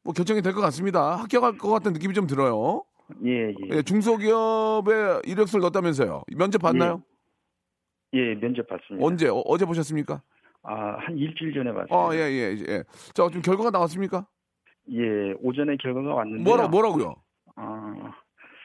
뭐 0.04 0.12
결정이 0.14 0.42
될 0.42 0.52
것 0.52 0.60
같습니다. 0.60 1.16
합격할 1.16 1.56
것 1.56 1.70
같은 1.70 1.94
느낌이 1.94 2.12
좀 2.12 2.26
들어요. 2.26 2.84
예, 3.24 3.48
예. 3.48 3.54
예, 3.70 3.82
중소기업에 3.82 5.20
이력서를 5.24 5.62
넣었다면서요. 5.62 6.24
면접 6.36 6.58
봤나요? 6.60 7.02
예, 8.12 8.34
면접 8.34 8.66
봤습니다. 8.66 9.06
언제? 9.06 9.28
어, 9.30 9.56
제 9.58 9.64
보셨습니까? 9.64 10.20
아, 10.64 10.96
한 10.98 11.16
일주일 11.16 11.54
전에 11.54 11.72
봤습니다. 11.72 11.96
어, 11.96 12.14
예, 12.14 12.18
예, 12.18 12.56
예. 12.68 12.84
자, 13.14 13.26
좀 13.30 13.40
결과가 13.40 13.70
나왔습니까? 13.70 14.26
예, 14.90 15.32
오전에 15.40 15.76
결과가 15.76 16.14
왔는데. 16.14 16.42
뭐라, 16.44 16.68
뭐라고요? 16.68 17.14
아, 17.56 18.12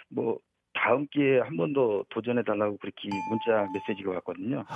뭐, 0.09 0.39
다음 0.73 1.07
기회에 1.11 1.39
한 1.41 1.57
번 1.57 1.73
더 1.73 2.03
도전해 2.09 2.43
달라고 2.43 2.77
그렇게 2.77 3.09
문자 3.29 3.67
메시지가 3.73 4.11
왔거든요. 4.15 4.63
아, 4.67 4.73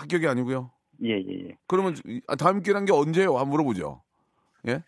합격이 0.00 0.26
아니고요. 0.26 0.70
예, 1.02 1.18
예, 1.20 1.48
예. 1.48 1.56
그러면 1.68 1.94
아, 2.26 2.36
다음 2.36 2.60
기회란 2.60 2.84
게 2.86 2.92
언제예요? 2.92 3.34
한번 3.36 3.50
물어보죠. 3.50 4.02
예? 4.68 4.82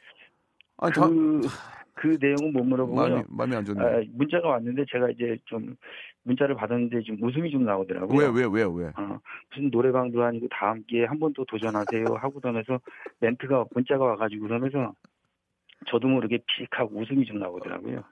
아니, 0.78 0.92
다음, 0.94 1.42
그, 1.42 1.48
그 1.94 2.18
내용은 2.20 2.52
못 2.52 2.64
물어보고요. 2.64 3.08
마음이, 3.08 3.24
마음이 3.28 3.56
안 3.56 3.64
좋네. 3.64 3.82
아, 3.84 4.02
문자가 4.12 4.48
왔는데 4.48 4.84
제가 4.90 5.10
이제 5.10 5.36
좀 5.44 5.76
문자를 6.22 6.54
받았는데 6.56 7.02
좀 7.02 7.22
웃음이 7.22 7.50
좀 7.50 7.64
나오더라고요. 7.64 8.18
왜, 8.18 8.26
왜, 8.28 8.44
왜, 8.50 8.62
왜? 8.64 8.86
어, 8.96 9.18
무슨 9.50 9.70
노래방도 9.70 10.22
아니고 10.22 10.48
다음 10.50 10.82
기회에 10.86 11.04
한번또 11.06 11.44
도전하세요 11.46 12.04
하고 12.18 12.40
그러면서 12.40 12.80
멘트가 13.20 13.66
문자가 13.74 14.04
와가지고 14.04 14.46
그러면서 14.46 14.94
저도 15.86 16.08
모르게 16.08 16.38
픽하고 16.46 16.98
웃음이 17.00 17.24
좀 17.26 17.38
나오더라고요. 17.38 18.02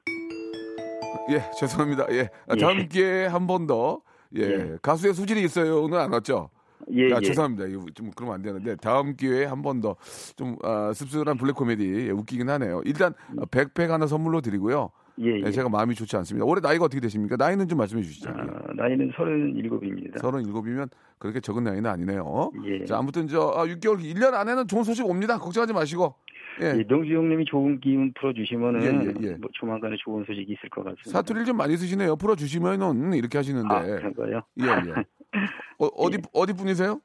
예, 1.30 1.42
죄송합니다. 1.58 2.06
예. 2.12 2.28
아, 2.46 2.54
예. 2.56 2.60
다음 2.60 2.88
기회에 2.88 3.26
한 3.26 3.46
번 3.46 3.66
더. 3.66 4.00
예. 4.36 4.42
예. 4.42 4.76
가수의 4.82 5.14
수질이 5.14 5.42
있어요는 5.44 5.98
안 5.98 6.12
왔죠? 6.12 6.50
예, 6.92 7.12
아, 7.12 7.16
예. 7.16 7.20
죄송합니다. 7.26 7.66
이거 7.66 7.84
좀 7.94 8.10
그러면 8.14 8.34
안 8.36 8.42
되는데 8.42 8.76
다음 8.76 9.16
기회에 9.16 9.44
한 9.44 9.62
번 9.62 9.80
더좀 9.80 10.56
아, 10.62 10.92
씁쓸한 10.94 11.36
블랙 11.36 11.54
코미디 11.56 12.06
예, 12.08 12.10
웃기긴 12.10 12.48
하네요. 12.50 12.82
일단 12.84 13.12
아, 13.40 13.44
백팩 13.50 13.90
하나 13.90 14.06
선물로 14.06 14.40
드리고요. 14.40 14.90
예, 15.20 15.30
예. 15.38 15.42
예, 15.46 15.50
제가 15.50 15.68
마음이 15.68 15.94
좋지 15.94 16.14
않습니다. 16.18 16.44
올해 16.44 16.60
나이가 16.60 16.84
어떻게 16.84 17.00
되십니까? 17.00 17.36
나이는 17.36 17.66
좀 17.68 17.78
말씀해 17.78 18.02
주시죠. 18.02 18.30
아, 18.30 18.34
나이는 18.76 19.10
서른일곱입니다. 19.16 20.18
서른 20.20 20.44
일곱이면 20.44 20.88
그렇게 21.18 21.40
적은 21.40 21.64
나이는 21.64 21.86
아니네요. 21.90 22.50
예. 22.66 22.84
자, 22.84 22.98
아무튼 22.98 23.26
저 23.26 23.52
아, 23.56 23.64
6개월 23.66 23.98
1년 24.00 24.34
안에는 24.34 24.68
좋은 24.68 24.84
소식 24.84 25.06
옵니다. 25.06 25.38
걱정하지 25.38 25.72
마시고. 25.72 26.14
예. 26.62 26.78
예, 26.78 26.84
명수 26.84 27.12
형님이 27.12 27.44
좋은 27.44 27.80
기운 27.80 28.12
풀어주시면은 28.14 28.82
예, 28.82 28.86
예, 28.86 29.28
예. 29.28 29.34
뭐 29.34 29.50
조만간에 29.52 29.96
좋은 29.98 30.24
소식이 30.24 30.52
있을 30.52 30.68
것 30.70 30.82
같습니다. 30.84 31.10
사투리를 31.10 31.44
좀 31.46 31.56
많이 31.56 31.76
쓰시네요. 31.76 32.16
풀어 32.16 32.34
주시면은 32.34 33.12
이렇게 33.14 33.38
하시는데. 33.38 33.74
아, 33.74 33.82
그런가요? 33.82 34.42
예, 34.60 34.64
예. 34.64 34.94
어, 35.78 35.86
어디 35.96 36.18
어디 36.32 36.52
분이세요? 36.54 37.00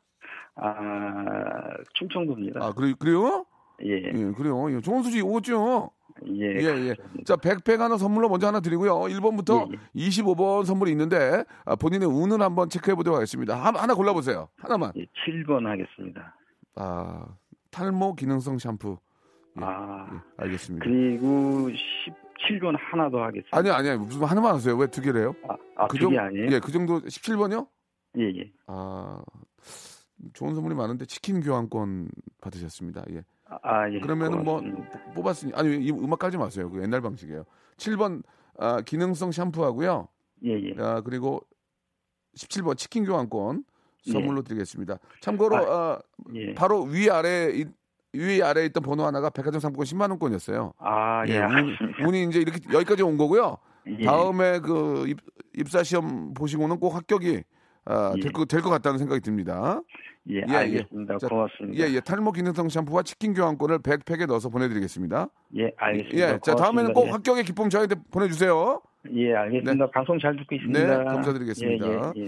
아, 0.56 0.74
충청도입니다. 1.96 2.64
아, 2.64 2.74
그래 2.74 2.94
그래요? 2.98 3.46
예, 3.84 3.98
예, 3.98 4.12
그래요. 4.38 4.72
예, 4.74 4.80
좋은 4.80 5.04
소식 5.04 5.26
오겠죠. 5.26 5.92
예, 6.28 6.46
예, 6.46 6.90
예. 6.90 6.96
자, 7.26 7.36
백팩 7.36 7.80
하나 7.80 7.98
선물로 7.98 8.30
먼저 8.30 8.48
하나 8.48 8.60
드리고요. 8.60 8.94
1번부터 8.94 9.72
예, 9.72 9.78
25번 10.08 10.66
선물이 10.66 10.92
있는데 10.92 11.44
아, 11.66 11.76
본인의 11.76 12.08
운을 12.08 12.42
한번 12.42 12.70
체크해 12.70 12.96
보도록 12.96 13.18
하겠습니다. 13.18 13.56
하, 13.56 13.72
하나 13.72 13.96
골라 13.96 14.14
보세요. 14.14 14.50
하나만. 14.58 14.92
예, 14.98 15.06
7번 15.26 15.66
하겠습니다. 15.66 16.36
아, 16.76 17.26
탈모 17.72 18.16
기능성 18.16 18.60
샴푸. 18.60 18.98
예, 19.60 19.64
아, 19.64 20.08
예, 20.14 20.44
알겠습니다. 20.44 20.84
그리고 20.86 21.68
17번 21.70 22.76
하나 22.78 23.10
더 23.10 23.22
하겠습니다. 23.24 23.58
아니요, 23.58 23.74
아니요. 23.74 24.00
무슨 24.00 24.24
하나만 24.24 24.56
하세요. 24.56 24.76
왜 24.78 24.88
두 24.88 25.02
개래요? 25.02 25.36
아, 25.48 25.56
아그 25.76 26.00
정- 26.00 26.18
아니에요? 26.18 26.48
예, 26.52 26.60
그 26.60 26.72
정도 26.72 27.00
17번이요? 27.02 27.68
예, 28.20 28.24
예. 28.40 28.52
아, 28.68 29.22
좋은 30.34 30.54
선물이 30.56 30.76
많은데 30.76 31.06
치킨 31.06 31.42
교환권 31.42 32.10
받으셨습니다. 32.42 33.04
예. 33.12 33.24
아, 33.46 33.58
아, 33.64 33.92
예. 33.92 34.00
그러면은 34.00 34.44
뭐 34.44 34.60
고맙습니다. 34.62 35.14
뽑았으니 35.14 35.52
아니 35.56 35.78
이 35.86 35.92
음악 35.92 36.20
깔지 36.20 36.38
마세요. 36.38 36.70
그 36.70 36.82
옛날 36.82 37.02
방식이에요. 37.02 37.44
7번 37.78 38.24
아, 38.58 38.82
기능성 38.82 39.32
샴푸하고요. 39.32 40.08
예, 40.46 40.52
예. 40.52 40.76
아, 40.78 41.02
그리고 41.02 41.42
17번 42.38 42.78
치킨 42.78 43.04
교환권 43.06 43.64
예. 44.08 44.12
선물로 44.12 44.42
드리겠습니다. 44.44 44.98
참고로 45.22 45.56
아, 45.58 45.62
아, 45.94 46.00
예. 46.34 46.54
바로 46.54 46.84
위 46.84 47.10
아래 47.10 47.52
이- 48.14 48.20
위 48.20 48.42
아래에 48.44 48.66
있던 48.66 48.84
번호 48.84 49.06
하나가 49.06 49.30
백화점 49.30 49.60
상품권 49.60 49.86
10만 49.86 50.10
원권이었어요. 50.10 50.74
아, 50.80 51.24
예. 51.28 51.38
운, 51.38 51.44
알겠습니다. 51.44 52.08
운이 52.08 52.24
이제 52.26 52.40
이렇게 52.40 52.60
여기까지 52.74 53.04
온 53.04 53.18
거고요. 53.18 53.58
예. 54.00 54.06
다음에 54.06 54.60
그 54.60 55.06
입, 55.08 55.18
입사 55.58 55.84
시험 55.84 56.34
보시고는 56.34 56.80
꼭 56.80 56.96
합격이 56.96 57.44
아, 57.86 58.14
예. 58.16 58.20
될것 58.22 58.48
될 58.48 58.62
것 58.62 58.70
같다는 58.70 59.00
생각이 59.00 59.22
듭니다. 59.22 59.82
예, 60.30 60.36
예, 60.38 60.44
예. 60.50 60.56
알겠습니다. 60.56 61.18
자, 61.18 61.28
고맙습니다. 61.28 61.84
예, 61.84 61.92
예. 61.96 62.00
탈모 62.00 62.32
기능성 62.34 62.70
샴푸와 62.70 63.02
치킨 63.02 63.34
교환권을 63.34 63.80
백팩에 63.80 64.28
넣어서 64.28 64.50
보내드리겠습니다. 64.50 65.28
예, 65.58 65.72
알겠습니다. 65.78 66.18
예, 66.34 66.40
자 66.44 66.54
다음에는 66.56 66.94
고맙습니다. 66.94 66.94
꼭 66.94 67.14
합격의 67.14 67.44
기쁨 67.44 67.70
저희한테 67.70 67.96
보내주세요. 68.12 68.82
예, 69.16 69.34
알겠습니다. 69.34 69.90
방송 69.90 70.20
잘 70.20 70.36
듣고 70.36 70.54
있습니다. 70.54 70.80
네, 70.80 71.04
감사드리겠습니다. 71.06 71.88
예, 71.88 71.92
예, 72.18 72.22
예. 72.24 72.26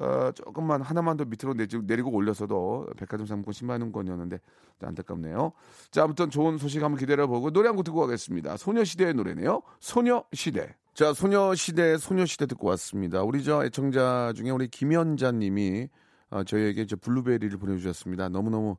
어, 0.00 0.30
조금만 0.34 0.80
하나만 0.82 1.16
더 1.18 1.24
밑으로 1.24 1.54
내지, 1.54 1.78
내리고 1.78 2.10
올려서도 2.10 2.86
백화점 2.96 3.26
상품권 3.26 3.52
10만 3.52 3.80
원권이었는데 3.82 4.38
안타깝네요. 4.82 5.52
자, 5.90 6.04
아무튼 6.04 6.30
좋은 6.30 6.58
소식 6.58 6.82
한번 6.82 6.98
기다려 6.98 7.26
보고 7.26 7.50
노래 7.50 7.68
한 7.68 7.76
곡 7.76 7.84
듣고 7.84 8.00
가겠습니다. 8.00 8.56
소녀시대의 8.56 9.14
노래네요. 9.14 9.62
소녀시대. 9.80 10.74
자, 10.94 11.12
소녀시대, 11.14 11.98
소녀시대 11.98 12.46
듣고 12.46 12.68
왔습니다. 12.68 13.22
우리 13.22 13.44
저 13.44 13.64
애청자 13.64 14.32
중에 14.34 14.50
우리 14.50 14.68
김연자 14.68 15.32
님이 15.32 15.88
어, 16.30 16.42
저희에게 16.44 16.86
저 16.86 16.96
블루베리를 16.96 17.56
보내 17.58 17.76
주셨습니다. 17.76 18.28
너무너무 18.30 18.76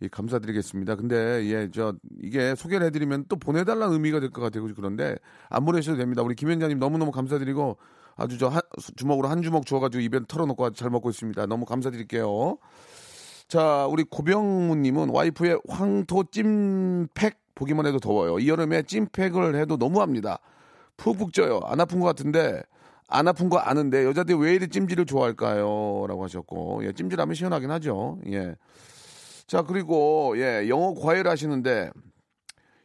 예, 0.00 0.08
감사드리겠습니다. 0.08 0.96
근데 0.96 1.44
예, 1.46 1.68
저 1.72 1.94
이게 2.20 2.54
소개를 2.56 2.86
해드리면 2.86 3.26
또 3.28 3.36
보내달라는 3.36 3.92
의미가 3.94 4.20
될 4.20 4.30
것 4.30 4.40
같아요. 4.42 4.66
그런데 4.74 5.16
안 5.48 5.64
보내셔도 5.64 5.98
됩니다. 5.98 6.22
우리 6.22 6.34
김연자님 6.34 6.78
너무너무 6.78 7.12
감사드리고 7.12 7.76
아주 8.16 8.38
저 8.38 8.48
한, 8.48 8.60
주먹으로 8.96 9.28
한 9.28 9.42
주먹 9.42 9.66
주워가지고 9.66 10.00
입에 10.02 10.20
털어놓고 10.26 10.70
잘 10.72 10.90
먹고 10.90 11.10
있습니다. 11.10 11.46
너무 11.46 11.64
감사드릴게요. 11.64 12.58
자, 13.48 13.86
우리 13.86 14.04
고병무님은 14.04 15.10
와이프의 15.10 15.60
황토 15.68 16.24
찜팩 16.30 17.38
보기만 17.54 17.86
해도 17.86 17.98
더워요. 17.98 18.38
이 18.38 18.48
여름에 18.48 18.82
찜팩을 18.82 19.56
해도 19.56 19.76
너무합니다. 19.76 20.38
푹푹 20.96 21.32
쪄요. 21.32 21.60
안 21.64 21.80
아픈 21.80 22.00
것 22.00 22.06
같은데 22.06 22.62
안 23.08 23.28
아픈 23.28 23.50
거 23.50 23.58
아는데 23.58 24.04
여자들이 24.04 24.38
왜 24.38 24.54
이리 24.54 24.68
찜질을 24.68 25.04
좋아할까요? 25.04 26.06
라고 26.08 26.24
하셨고 26.24 26.84
예, 26.84 26.92
찜질하면 26.92 27.34
시원하긴 27.34 27.70
하죠. 27.72 28.18
예. 28.28 28.54
자 29.46 29.62
그리고 29.62 30.34
예 30.38 30.68
영어 30.68 30.94
과외를 30.94 31.30
하시는데 31.30 31.90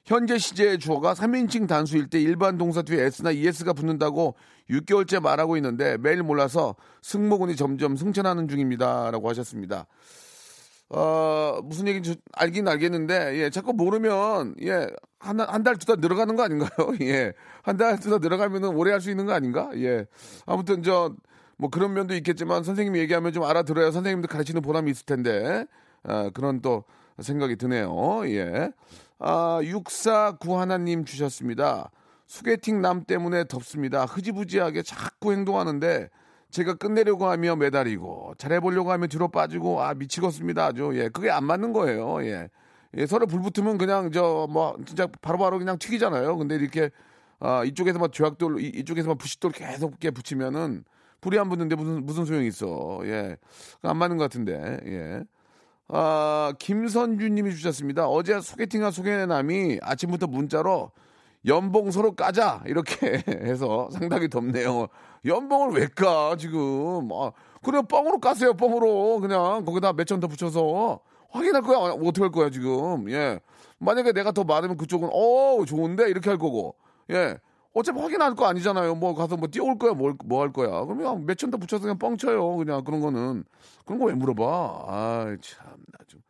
현재 0.07 0.37
시제의 0.37 0.79
주어가 0.79 1.13
3인칭 1.13 1.67
단수일 1.67 2.09
때 2.09 2.19
일반 2.19 2.57
동사 2.57 2.81
뒤에 2.81 3.03
s나 3.03 3.31
es가 3.31 3.73
붙는다고 3.73 4.35
6개월째 4.69 5.19
말하고 5.21 5.57
있는데 5.57 5.97
매일 5.97 6.23
몰라서 6.23 6.75
승모근이 7.01 7.57
점점 7.57 7.97
승천하는 7.97 8.47
중입니다라고 8.47 9.29
하셨습니다. 9.29 9.85
어, 10.89 11.59
무슨 11.65 11.89
얘기인지 11.89 12.15
알긴 12.31 12.65
알겠는데, 12.65 13.37
예, 13.41 13.49
자꾸 13.49 13.73
모르면, 13.73 14.55
예, 14.63 14.87
한, 15.19 15.41
한 15.41 15.61
달, 15.61 15.75
두 15.75 15.85
달 15.85 15.97
늘어가는 15.99 16.37
거 16.37 16.43
아닌가요? 16.43 16.69
예. 17.01 17.33
한 17.61 17.75
달, 17.75 17.99
두 17.99 18.09
달 18.09 18.19
늘어가면은 18.21 18.69
오래 18.69 18.91
할 18.93 19.01
수 19.01 19.09
있는 19.11 19.25
거 19.25 19.33
아닌가? 19.33 19.69
예. 19.75 20.05
아무튼 20.45 20.83
저, 20.83 21.13
뭐 21.57 21.69
그런 21.69 21.93
면도 21.93 22.15
있겠지만 22.15 22.63
선생님이 22.63 22.99
얘기하면 22.99 23.33
좀 23.33 23.43
알아들어야 23.43 23.91
선생님도 23.91 24.29
가르치는 24.29 24.61
보람이 24.61 24.89
있을 24.89 25.05
텐데, 25.05 25.65
아, 26.03 26.29
그런 26.33 26.61
또 26.61 26.85
생각이 27.19 27.55
드네요. 27.55 28.23
예. 28.27 28.71
아, 29.19 29.59
649 29.63 30.57
하나님 30.57 31.05
주셨습니다. 31.05 31.89
소개팅 32.27 32.81
남 32.81 33.03
때문에 33.03 33.45
덥습니다. 33.45 34.05
흐지부지하게 34.05 34.83
자꾸 34.83 35.31
행동하는데, 35.31 36.09
제가 36.49 36.75
끝내려고 36.75 37.27
하며 37.27 37.55
매달리고 37.55 38.33
잘해보려고 38.37 38.91
하면 38.93 39.09
뒤로 39.09 39.27
빠지고 39.27 39.81
아 39.81 39.93
미치겠습니다 39.93 40.67
아주 40.67 40.91
예 40.93 41.09
그게 41.09 41.29
안 41.29 41.43
맞는 41.43 41.73
거예요 41.73 42.23
예, 42.23 42.47
예 42.95 43.05
서로 43.05 43.27
불 43.27 43.41
붙으면 43.41 43.77
그냥 43.77 44.13
저 44.13 44.47
뭐 44.49 44.77
진짜 44.85 45.07
바로바로 45.21 45.59
그냥 45.59 45.77
튀기잖아요 45.77 46.37
근데 46.37 46.55
이렇게 46.55 46.89
아 47.41 47.65
이쪽에서만 47.65 48.13
죄악돌 48.13 48.61
이- 48.61 48.69
이쪽에서만 48.79 49.17
부싯돌 49.17 49.51
계속 49.51 49.89
이렇게 49.91 50.09
붙이면은 50.09 50.85
불이 51.19 51.37
안 51.37 51.49
붙는데 51.49 51.75
무슨 51.75 52.05
무슨 52.05 52.23
소용이 52.23 52.47
있어 52.47 53.01
예 53.03 53.35
안 53.81 53.97
맞는 53.97 54.15
것 54.15 54.23
같은데 54.23 54.79
예. 54.85 55.23
아, 55.89 56.53
김선주 56.59 57.29
님이 57.29 57.51
주셨습니다. 57.51 58.07
어제 58.07 58.39
소개팅한 58.41 58.91
소개남이 58.91 59.79
아침부터 59.81 60.27
문자로 60.27 60.91
연봉 61.45 61.91
서로 61.91 62.11
까자 62.13 62.61
이렇게 62.65 63.23
해서 63.27 63.89
상당히 63.91 64.27
덥네요. 64.29 64.87
연봉을 65.25 65.79
왜 65.79 65.87
까 65.87 66.35
지금? 66.37 67.09
아, 67.13 67.31
그래 67.63 67.81
뻥으로 67.87 68.19
까세요 68.19 68.53
뻥으로 68.53 69.19
그냥 69.21 69.63
거기다 69.65 69.93
몇천더 69.93 70.27
붙여서 70.27 70.99
확인할 71.29 71.61
거야 71.61 71.77
어떻게 71.93 72.21
할 72.21 72.31
거야 72.31 72.49
지금? 72.49 73.09
예. 73.09 73.39
만약에 73.79 74.11
내가 74.11 74.31
더 74.31 74.43
많으면 74.43 74.75
그쪽은 74.77 75.09
어 75.11 75.63
좋은데 75.65 76.09
이렇게 76.09 76.29
할 76.29 76.37
거고 76.37 76.75
예. 77.11 77.37
어차피 77.77 77.99
확인할 77.99 78.35
거 78.35 78.45
아니잖아요. 78.47 78.95
뭐 78.95 79.13
가서 79.15 79.37
뭐 79.37 79.47
뛰어올 79.47 79.77
거야, 79.77 79.93
뭘뭐할 79.93 80.51
거야. 80.53 80.83
그러면 80.85 81.25
몇천 81.25 81.51
더 81.51 81.57
붙여서 81.57 81.81
그냥 81.83 81.97
뻥쳐요. 81.99 82.57
그냥 82.57 82.83
그런 82.83 82.99
거는 83.01 83.43
그런 83.85 83.99
거 83.99 84.05
왜 84.05 84.13
물어봐? 84.15 84.43
아, 84.87 85.37
참나 85.41 85.97
좀. 86.07 86.21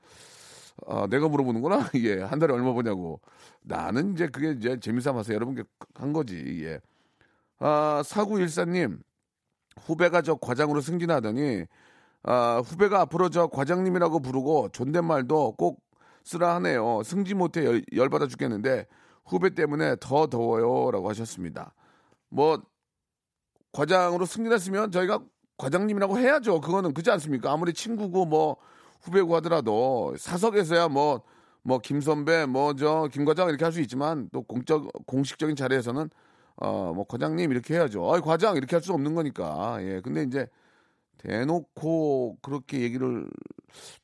아, 0.87 1.07
내가 1.09 1.27
물어보는구나. 1.27 1.89
예, 2.03 2.21
한 2.21 2.39
달에 2.39 2.53
얼마 2.53 2.73
버냐고. 2.73 3.19
나는 3.61 4.13
이제 4.13 4.27
그게 4.27 4.51
이제 4.51 4.79
재미삼아서 4.79 5.33
여러분께 5.33 5.63
한 5.95 6.13
거지. 6.13 6.63
예. 6.65 6.79
아, 7.59 8.01
사구일사님 8.05 8.99
후배가 9.85 10.21
저 10.21 10.35
과장으로 10.35 10.81
승진하더니 10.81 11.65
아, 12.23 12.61
후배가 12.65 13.01
앞으로 13.01 13.29
저 13.29 13.47
과장님이라고 13.47 14.19
부르고 14.19 14.69
존댓말도 14.69 15.53
꼭 15.57 15.81
쓰라 16.23 16.55
하네요. 16.55 17.01
승진 17.03 17.37
못해 17.37 17.63
열, 17.65 17.83
열받아 17.95 18.27
죽겠는데 18.27 18.85
후배 19.27 19.51
때문에 19.53 19.97
더 19.99 20.27
더워요라고 20.27 21.09
하셨습니다. 21.09 21.73
뭐 22.29 22.61
과장으로 23.73 24.25
승진했으면 24.25 24.91
저희가 24.91 25.19
과장님이라고 25.57 26.17
해야죠. 26.19 26.61
그거는 26.61 26.93
그지 26.93 27.11
않습니까? 27.11 27.51
아무리 27.51 27.73
친구고 27.73 28.25
뭐 28.25 28.57
후배고 29.01 29.35
하더라도 29.37 30.15
사석에서야 30.17 30.87
뭐 30.89 31.23
뭐 31.63 31.79
김선배 31.79 32.45
뭐 32.45 32.73
저 32.75 33.09
김과장 33.11 33.49
이렇게 33.49 33.65
할 33.65 33.73
수 33.73 33.81
있지만 33.81 34.29
또 34.31 34.41
공적 34.41 34.89
공식적인 35.05 35.55
자리에서는 35.57 36.09
어 36.61 36.93
뭐 36.95 37.05
과장님 37.05 37.51
이렇게 37.51 37.73
해야죠. 37.75 38.13
아 38.13 38.21
과장 38.21 38.55
이렇게 38.55 38.75
할 38.77 38.81
수 38.83 38.93
없는 38.93 39.15
거니까. 39.15 39.77
예. 39.81 39.99
근데 40.01 40.23
이제 40.23 40.47
대놓고 41.17 42.37
그렇게 42.41 42.79
얘기를 42.81 43.29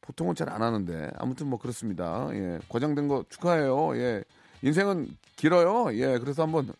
보통은 0.02 0.36
잘 0.36 0.50
안 0.50 0.62
하는데 0.62 1.10
아무튼 1.18 1.48
뭐 1.48 1.58
그렇습니다. 1.60 2.28
예. 2.34 2.60
과장된 2.70 3.08
거 3.08 3.24
축하해요. 3.30 3.96
예. 3.98 4.24
인생은 4.64 5.18
길어요. 5.36 5.96
예. 5.98 6.18
그래서 6.18 6.42
한번 6.44 6.74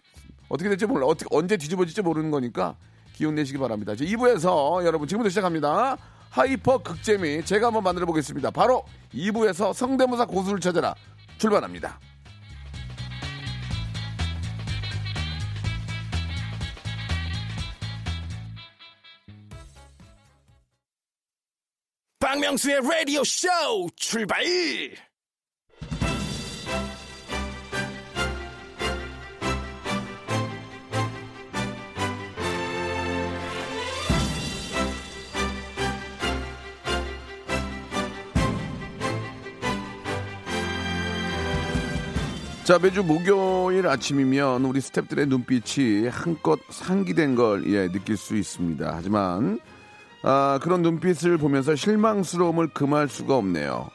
어떻게 0.50 0.70
될지 0.70 0.86
몰라. 0.86 1.06
어떻게 1.06 1.28
언제 1.32 1.58
뒤집어질지 1.58 2.02
모르는 2.02 2.32
거니까 2.32 2.76
기운 3.14 3.36
내시기 3.36 3.60
바랍니다. 3.60 3.94
이제 3.94 4.06
2부에서 4.06 4.84
여러분 4.86 5.08
지금부터 5.08 5.30
시작합니다. 5.30 5.98
hyper 6.30 6.80
극재미 6.80 7.46
제가 7.46 7.68
한번 7.68 7.84
만들어 7.84 8.06
보겠습니다. 8.08 8.50
바로 8.50 8.84
2부에서 9.14 9.74
성대모사 9.74 10.26
고수를 10.26 10.60
찾아라 10.60 10.96
출발합니다. 11.38 12.00
박명수의 22.20 22.82
라디오 22.82 23.24
쇼 23.24 23.48
출발! 23.96 24.44
자 42.64 42.80
매주 42.80 43.04
목요일 43.04 43.88
아침이면 43.88 44.64
우리 44.64 44.80
스탭들의 44.80 45.28
눈빛이 45.28 46.08
한껏 46.08 46.60
상기된 46.70 47.36
걸 47.36 47.70
예, 47.70 47.92
느낄 47.92 48.16
수 48.16 48.38
있습니다. 48.38 48.90
하지만 48.94 49.60
아, 50.24 50.60
그런 50.64 50.82
눈빛을 50.82 51.38
보면서 51.38 51.76
실망스러움을 51.76 52.70
금할 52.70 53.10
수가 53.10 53.36
없네요. 53.36 53.90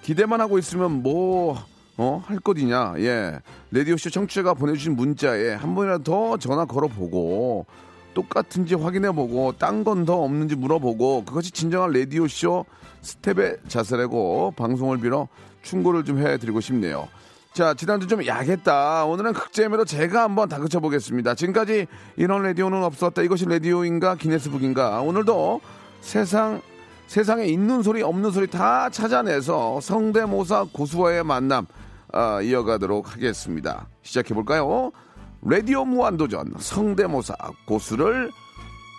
기대만 0.00 0.40
하고 0.40 0.58
있으면 0.58 1.02
뭐, 1.02 1.62
어, 1.98 2.22
할 2.24 2.38
것이냐. 2.38 2.94
예. 2.98 3.38
라디오쇼 3.72 4.08
청취자가 4.08 4.54
보내주신 4.54 4.96
문자에 4.96 5.52
한 5.52 5.74
번이라도 5.74 6.04
더 6.04 6.36
전화 6.38 6.64
걸어보고, 6.64 7.66
똑같은지 8.14 8.74
확인해보고, 8.74 9.58
딴 9.58 9.84
건 9.84 10.06
더 10.06 10.22
없는지 10.22 10.54
물어보고, 10.54 11.24
그것이 11.26 11.50
진정한 11.50 11.90
라디오쇼 11.92 12.64
스텝의 13.02 13.58
자세라고 13.68 14.54
방송을 14.56 14.98
빌어 14.98 15.28
충고를 15.62 16.04
좀 16.04 16.18
해드리고 16.18 16.62
싶네요. 16.62 17.08
자, 17.56 17.72
지난주 17.72 18.06
좀 18.06 18.26
야했다. 18.26 19.06
오늘은 19.06 19.32
극재미로 19.32 19.86
제가 19.86 20.24
한번 20.24 20.46
다그쳐 20.46 20.78
보겠습니다. 20.78 21.34
지금까지 21.34 21.86
이런 22.18 22.42
라디오는 22.42 22.84
없었다. 22.84 23.22
이것이 23.22 23.46
라디오인가 23.46 24.14
기네스북인가. 24.16 25.00
오늘도 25.00 25.62
세상 26.02 26.60
세상에 27.06 27.46
있는 27.46 27.82
소리 27.82 28.02
없는 28.02 28.30
소리 28.30 28.46
다 28.46 28.90
찾아내서 28.90 29.80
성대모사 29.80 30.66
고수와의 30.70 31.24
만남 31.24 31.66
아, 32.12 32.42
이어가도록 32.42 33.14
하겠습니다. 33.14 33.88
시작해 34.02 34.34
볼까요? 34.34 34.92
라디오 35.40 35.86
무한도전 35.86 36.56
성대모사 36.58 37.36
고수를 37.66 38.32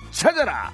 찾아라. 0.09 0.71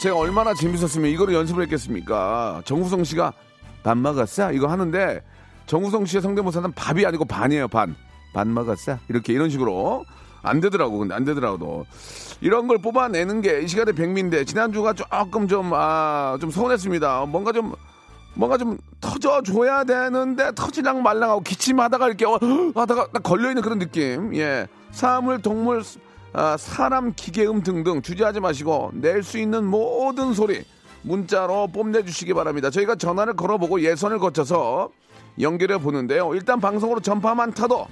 제가 0.00 0.16
얼마나 0.16 0.54
재밌었으면 0.54 1.10
이거를 1.10 1.34
연습을 1.34 1.62
했겠습니까? 1.64 2.62
정우성 2.64 3.04
씨가 3.04 3.34
밥 3.82 3.98
먹었어? 3.98 4.52
이거 4.52 4.66
하는데 4.66 5.22
정우성 5.66 6.06
씨의 6.06 6.22
성대모사는 6.22 6.72
밥이 6.72 7.04
아니고 7.04 7.26
반이에요, 7.26 7.68
반. 7.68 7.94
반 8.32 8.52
먹었어? 8.54 8.98
이렇게 9.08 9.32
이런 9.34 9.50
식으로. 9.50 10.04
안 10.42 10.60
되더라고, 10.60 10.98
근데 10.98 11.14
안 11.14 11.24
되더라고도. 11.26 11.84
이런 12.40 12.66
걸 12.66 12.78
뽑아내는 12.78 13.42
게 13.42 13.60
이 13.62 13.68
시간에 13.68 13.92
백미인데, 13.92 14.46
지난주가 14.46 14.94
조금 14.94 15.46
좀, 15.46 15.70
아, 15.74 16.38
좀 16.40 16.50
서운했습니다. 16.50 17.26
뭔가 17.26 17.52
좀, 17.52 17.74
뭔가 18.34 18.56
좀 18.56 18.78
터져줘야 19.02 19.84
되는데, 19.84 20.50
터지랑 20.54 21.02
말랑하고 21.02 21.42
기침하다가 21.42 22.06
이렇게, 22.08 22.24
어, 22.24 22.38
하다가 22.74 23.08
딱 23.12 23.22
걸려있는 23.22 23.62
그런 23.62 23.78
느낌. 23.78 24.34
예. 24.34 24.66
사물, 24.92 25.42
동물, 25.42 25.82
아, 26.32 26.56
사람, 26.56 27.12
기계음 27.14 27.62
등등 27.62 28.02
주저하지 28.02 28.40
마시고, 28.40 28.92
낼 28.94 29.22
수 29.22 29.38
있는 29.38 29.64
모든 29.64 30.32
소리, 30.32 30.64
문자로 31.02 31.68
뽐내주시기 31.68 32.34
바랍니다. 32.34 32.70
저희가 32.70 32.94
전화를 32.96 33.34
걸어보고 33.34 33.80
예선을 33.82 34.18
거쳐서 34.18 34.90
연결해 35.40 35.78
보는데요. 35.78 36.34
일단 36.34 36.60
방송으로 36.60 37.00
전파만 37.00 37.52
타도 37.52 37.86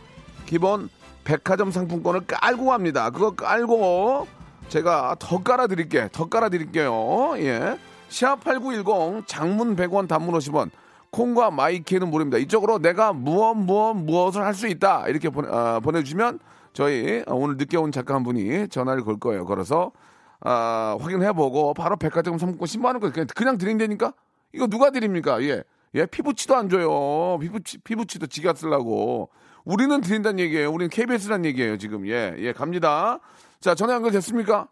기본 0.47 0.89
백화점 1.25 1.71
상품권을 1.71 2.23
깔고 2.27 2.67
갑니다. 2.67 3.11
그거 3.11 3.31
깔고 3.35 4.27
제가 4.69 5.17
더 5.19 5.43
깔아드릴게. 5.43 6.11
더 6.13 6.27
깔아드릴게요. 6.29 7.35
예. 7.39 7.79
샵8910 8.11 9.27
장문 9.27 9.77
100원 9.77 10.09
단문 10.09 10.35
50원 10.39 10.71
콩과 11.11 11.51
마이케이는 11.51 12.09
무료입니다. 12.11 12.39
이쪽으로 12.39 12.79
내가 12.79 13.13
무엇 13.13 13.55
무엇 13.55 13.95
무엇을 13.95 14.43
할 14.45 14.55
수 14.55 14.67
있다 14.69 15.09
이렇게 15.09 15.29
보내, 15.31 15.49
아, 15.51 15.81
보내주시면 15.81 16.39
저희 16.79 17.25
오늘 17.27 17.57
늦게 17.57 17.77
온 17.77 17.91
작가 17.91 18.15
한 18.15 18.23
분이 18.23 18.69
전화를 18.69 19.03
걸 19.03 19.19
거예요. 19.19 19.45
걸어서 19.45 19.91
아, 20.39 20.97
확인해보고 21.01 21.75
바로 21.75 21.97
백화점 21.97 22.39
상품권 22.39 22.69
10만 22.69 22.85
원 22.85 23.01
그냥, 23.01 23.27
그냥 23.35 23.59
드린다니까? 23.59 24.13
이거 24.53 24.69
누가 24.69 24.91
드립니까? 24.91 25.43
예. 25.43 25.65
예, 25.97 26.07
피붙이도 26.07 26.55
안 26.55 26.69
줘요. 26.69 27.37
피붙이, 27.41 27.79
피붙이도 27.79 28.29
지가 28.29 28.55
쓰려고. 28.55 29.29
우리는 29.65 30.01
드린다는 30.01 30.39
얘기예요. 30.39 30.71
우리는 30.71 30.89
KBS란 30.89 31.45
얘기예요, 31.47 31.79
지금. 31.79 32.07
예, 32.07 32.37
예, 32.39 32.53
갑니다. 32.53 33.19
자, 33.61 33.75
전화 33.75 33.95
연결됐습니까? 33.95 34.69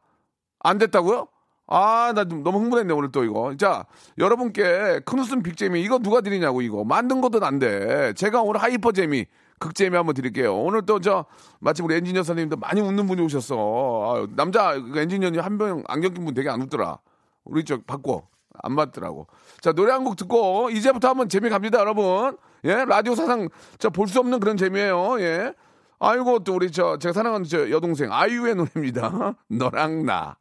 안 0.60 0.78
됐다고요? 0.78 1.26
아, 1.66 2.12
나좀 2.14 2.44
너무 2.44 2.60
흥분했네, 2.60 2.94
오늘 2.94 3.10
또 3.10 3.24
이거. 3.24 3.56
자, 3.56 3.84
여러분께 4.18 5.00
큰 5.04 5.18
웃음 5.18 5.42
big재미, 5.42 5.82
이거 5.82 5.98
누가 5.98 6.20
드리냐고, 6.20 6.62
이거. 6.62 6.84
만든 6.84 7.20
것도 7.20 7.44
안 7.44 7.58
돼. 7.58 8.12
제가 8.12 8.42
오늘 8.42 8.62
hyper 8.62 8.92
재미, 8.92 9.26
극재미 9.58 9.96
한번 9.96 10.14
드릴게요. 10.14 10.54
오늘 10.56 10.82
또 10.84 11.00
저, 11.00 11.24
마침 11.60 11.84
우리 11.86 11.94
엔지니어 11.96 12.22
선생님도 12.22 12.56
많이 12.56 12.80
웃는 12.80 13.06
분이 13.06 13.22
오셨어. 13.22 13.56
아, 13.56 14.26
남자 14.36 14.78
그 14.80 14.98
엔지니어님 14.98 15.40
한 15.40 15.56
명 15.56 15.82
안경 15.88 16.12
낀 16.14 16.24
분 16.24 16.34
되게 16.34 16.48
안 16.50 16.60
웃더라. 16.62 16.98
우리 17.44 17.64
저, 17.64 17.78
바꿔. 17.86 18.28
안 18.62 18.72
맞더라고. 18.74 19.26
자, 19.60 19.72
노래 19.72 19.92
한 19.92 20.02
곡 20.04 20.16
듣고, 20.16 20.70
이제부터 20.70 21.08
한번 21.08 21.28
재미 21.28 21.50
갑니다, 21.50 21.78
여러분. 21.80 22.36
예, 22.64 22.84
라디오 22.86 23.14
사상, 23.14 23.48
저, 23.78 23.90
볼 23.90 24.08
수 24.08 24.18
없는 24.20 24.40
그런 24.40 24.56
재미예요 24.56 25.20
예. 25.20 25.52
아이고, 25.98 26.38
또 26.40 26.54
우리 26.54 26.70
저, 26.72 26.96
제가 26.98 27.12
사랑하는 27.12 27.44
저 27.46 27.70
여동생, 27.70 28.10
아이유의 28.12 28.54
노래입니다. 28.54 29.34
너랑 29.48 30.06
나. 30.06 30.36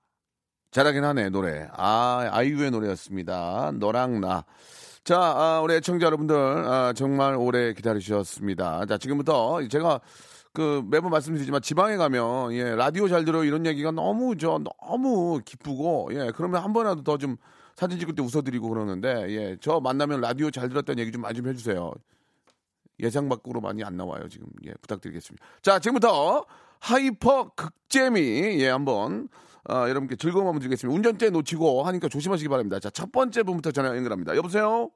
잘하긴 0.71 1.04
하네, 1.04 1.30
노래. 1.30 1.67
아, 1.73 2.28
아이유의 2.32 2.71
노래였습니다. 2.71 3.71
너랑 3.75 4.21
나. 4.21 4.43
자, 5.05 5.19
아, 5.19 5.61
우리 5.61 5.75
애청자 5.75 6.07
여러분들, 6.07 6.35
아, 6.35 6.91
정말 6.93 7.35
오래 7.35 7.73
기다리셨습니다. 7.73 8.87
자, 8.87 8.97
지금부터 8.97 9.65
제가 9.67 10.01
그 10.51 10.83
매번 10.89 11.11
말씀드리지만 11.11 11.61
지방에 11.61 11.95
가면 11.95 12.53
예, 12.53 12.73
라디오 12.75 13.07
잘 13.07 13.23
들어 13.23 13.43
이런 13.43 13.67
얘기가 13.67 13.91
너무 13.91 14.35
저 14.35 14.59
너무 14.59 15.41
기쁘고 15.45 16.09
예, 16.13 16.31
그러면 16.35 16.63
한 16.63 16.73
번이라도 16.73 17.03
더 17.03 17.17
좀 17.17 17.37
사진 17.75 17.99
찍을 17.99 18.15
때 18.15 18.23
웃어드리고 18.23 18.67
그러는데 18.67 19.27
예, 19.29 19.57
저 19.61 19.79
만나면 19.79 20.21
라디오 20.21 20.49
잘 20.49 20.69
들었다는 20.69 20.99
얘기 20.99 21.11
좀 21.11 21.21
많이 21.21 21.35
좀 21.35 21.47
해주세요. 21.49 21.93
예상 23.01 23.29
밖으로 23.29 23.61
많이 23.61 23.83
안 23.83 23.97
나와요 23.97 24.27
지금 24.27 24.47
예, 24.65 24.73
부탁드리겠습니다. 24.81 25.45
자, 25.61 25.77
지금부터 25.77 26.45
hyper 26.79 27.51
극재미 27.55 28.59
예, 28.59 28.69
한번 28.69 29.27
아, 29.67 29.89
여러분께 29.89 30.15
즐거움 30.15 30.45
한번 30.47 30.60
드리겠습니다. 30.60 30.95
운전대 30.95 31.30
놓치고 31.32 31.84
하니까 31.84 32.08
조심하시기 32.08 32.49
바랍니다. 32.49 32.80
자, 32.80 32.89
첫 32.89 33.12
번째 33.12 33.43
분부터 33.43 33.71
전화 33.71 33.95
연결합니다. 33.95 34.36
여보세요? 34.36 34.89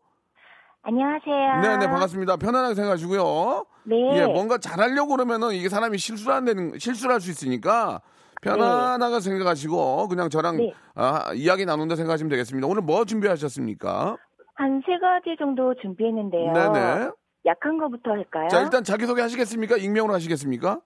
안녕하세요. 0.83 1.61
네, 1.61 1.77
네, 1.77 1.87
반갑습니다. 1.87 2.37
편안하게 2.37 2.75
생각하시고요. 2.75 3.65
네. 3.85 4.19
예, 4.19 4.25
뭔가 4.25 4.57
잘하려고 4.57 5.09
그러면은 5.15 5.51
이게 5.53 5.69
사람이 5.69 5.97
실수를 5.97 6.33
안 6.33 6.45
되는, 6.45 6.77
실수를 6.77 7.13
할 7.13 7.19
수 7.19 7.31
있으니까 7.31 8.01
편안하게 8.41 9.19
생각하시고 9.19 10.07
그냥 10.07 10.29
저랑 10.29 10.57
네. 10.57 10.73
아, 10.95 11.31
이야기 11.35 11.65
나눈다 11.65 11.95
생각하시면 11.95 12.29
되겠습니다. 12.29 12.67
오늘 12.67 12.81
뭐 12.83 13.03
준비하셨습니까? 13.05 14.17
한 14.55 14.81
세 14.85 14.97
가지 14.99 15.35
정도 15.37 15.73
준비했는데요. 15.81 16.53
네네. 16.53 17.09
약한 17.45 17.77
거부터 17.77 18.11
할까요? 18.11 18.47
자, 18.49 18.61
일단 18.61 18.83
자기소개 18.83 19.21
하시겠습니까? 19.21 19.77
익명으로 19.77 20.13
하시겠습니까? 20.13 20.79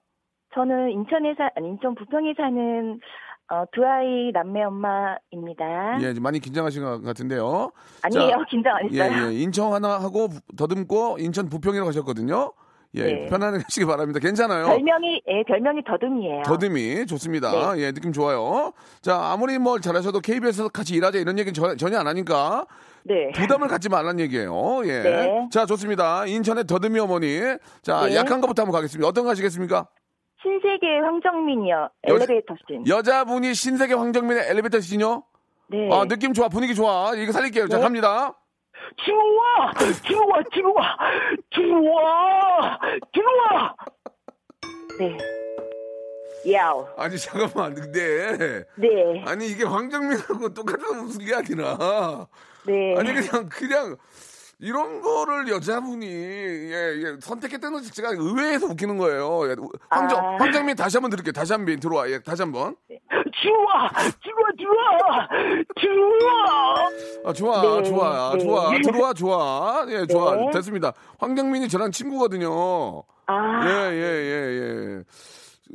저는 0.55 0.89
인천에 0.91 1.33
사, 1.37 1.49
아니, 1.55 1.69
인천 1.69 1.95
부평에 1.95 2.33
사는 2.37 2.99
어, 3.51 3.65
두 3.71 3.85
아이 3.85 4.31
남매 4.33 4.63
엄마입니다. 4.63 6.01
예, 6.01 6.13
많이 6.19 6.39
긴장하신 6.39 6.83
것 6.83 7.01
같은데요. 7.03 7.71
아니에요. 8.01 8.29
자, 8.29 8.37
긴장 8.49 8.75
안 8.75 8.89
예, 8.93 9.01
했어요. 9.01 9.27
예. 9.31 9.33
인천 9.41 9.73
하나 9.73 9.99
하고 9.99 10.29
더듬고 10.57 11.17
인천 11.19 11.49
부평이라고 11.49 11.89
하셨거든요. 11.89 12.53
예, 12.95 13.03
네. 13.03 13.25
편안하게 13.25 13.63
하시기 13.63 13.85
바랍니다. 13.87 14.19
괜찮아요. 14.19 14.65
별명이 14.67 15.21
예, 15.27 15.43
별명이 15.47 15.83
더듬이에요. 15.83 16.43
더듬이 16.43 17.05
좋습니다. 17.07 17.77
예, 17.79 17.91
느낌 17.91 18.13
좋아요. 18.13 18.71
자, 19.01 19.19
아무리 19.31 19.57
뭘 19.57 19.81
잘하셔도 19.81 20.19
KBS에서 20.19 20.69
같이 20.69 20.93
일하자 20.95 21.17
이런 21.17 21.37
얘기는 21.39 21.53
전- 21.53 21.75
전혀 21.77 21.97
안 21.99 22.07
하니까 22.07 22.65
네. 23.03 23.31
부담을 23.35 23.67
갖지 23.67 23.89
말란 23.89 24.19
얘기예요. 24.19 24.81
예. 24.85 25.01
네. 25.01 25.49
자, 25.51 25.65
좋습니다. 25.65 26.25
인천의 26.27 26.65
더듬이 26.65 26.99
어머니. 26.99 27.39
자, 27.81 28.05
네. 28.07 28.15
약한 28.15 28.41
것부터 28.41 28.61
한번 28.61 28.73
가겠습니다. 28.77 29.07
어떤 29.07 29.23
거 29.25 29.31
하시겠습니까? 29.31 29.87
신세계 30.43 30.99
황정민이요. 30.99 31.89
엘리베이터 32.03 32.55
씬. 32.67 32.85
여자분이 32.87 33.53
신세계 33.53 33.93
황정민의 33.93 34.49
엘리베이터 34.49 34.79
시죠? 34.81 35.23
네. 35.67 35.89
아, 35.91 36.05
느낌 36.05 36.33
좋아. 36.33 36.49
분위기 36.49 36.75
좋아. 36.75 37.15
이거 37.15 37.31
살릴게요. 37.31 37.67
자, 37.69 37.77
네. 37.77 37.83
갑니다. 37.83 38.37
들어와! 39.05 39.71
들어와! 40.05 40.43
들어와! 40.53 40.97
들어와! 41.55 42.79
들어와! 43.13 43.75
네. 44.99 45.17
야오. 46.51 46.89
아니, 46.97 47.17
잠깐만. 47.17 47.73
근데. 47.73 48.65
네. 48.75 49.23
아니, 49.25 49.47
이게 49.47 49.63
황정민하고 49.63 50.53
똑같은 50.53 51.03
무슨 51.03 51.25
게 51.25 51.33
아니라. 51.33 52.27
네. 52.67 52.95
아니, 52.97 53.13
그냥, 53.13 53.47
그냥. 53.49 53.95
이런 54.63 55.01
거를 55.01 55.49
여자분이 55.49 56.05
예, 56.07 56.71
예, 57.03 57.17
선택했다는 57.19 57.73
것 57.77 57.83
자체가 57.83 58.11
의외에서 58.17 58.67
웃기는 58.67 58.97
거예요. 58.97 59.49
예, 59.49 59.55
황정 59.89 60.17
아. 60.17 60.37
황정민 60.39 60.73
다시 60.77 60.95
한번 60.95 61.09
들을게요. 61.11 61.33
다시 61.33 61.51
한번 61.51 61.77
들어와. 61.81 62.09
예, 62.09 62.19
다시 62.19 62.41
한번. 62.43 62.77
들어와! 63.41 63.89
들어와! 64.21 65.27
들어와! 65.27 65.27
들어와! 65.75 66.89
아, 67.25 67.33
좋아, 67.33 67.61
네, 67.61 67.83
좋아, 67.83 68.31
네. 68.33 68.39
좋아. 68.39 68.71
들어와, 68.81 69.13
좋아. 69.13 69.85
예, 69.89 70.05
좋아. 70.05 70.35
네. 70.37 70.49
됐습니다. 70.51 70.93
황정민이 71.19 71.67
저랑 71.67 71.91
친구거든요. 71.91 73.03
아. 73.25 73.67
예, 73.67 73.69
예, 73.91 74.01
예, 74.01 74.59
예. 74.59 75.03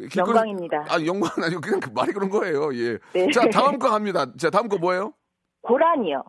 길거리- 0.08 0.28
영광입니다. 0.36 0.86
아, 0.88 1.04
영광 1.04 1.30
아니고 1.44 1.60
그냥 1.60 1.80
그 1.80 1.90
말이 1.90 2.12
그런 2.12 2.30
거예요. 2.30 2.74
예. 2.74 2.96
네. 3.12 3.30
자, 3.32 3.46
다음 3.52 3.78
거 3.78 3.90
갑니다. 3.90 4.24
자, 4.38 4.48
다음 4.48 4.68
거 4.68 4.78
뭐예요? 4.78 5.12
고라니요. 5.60 6.22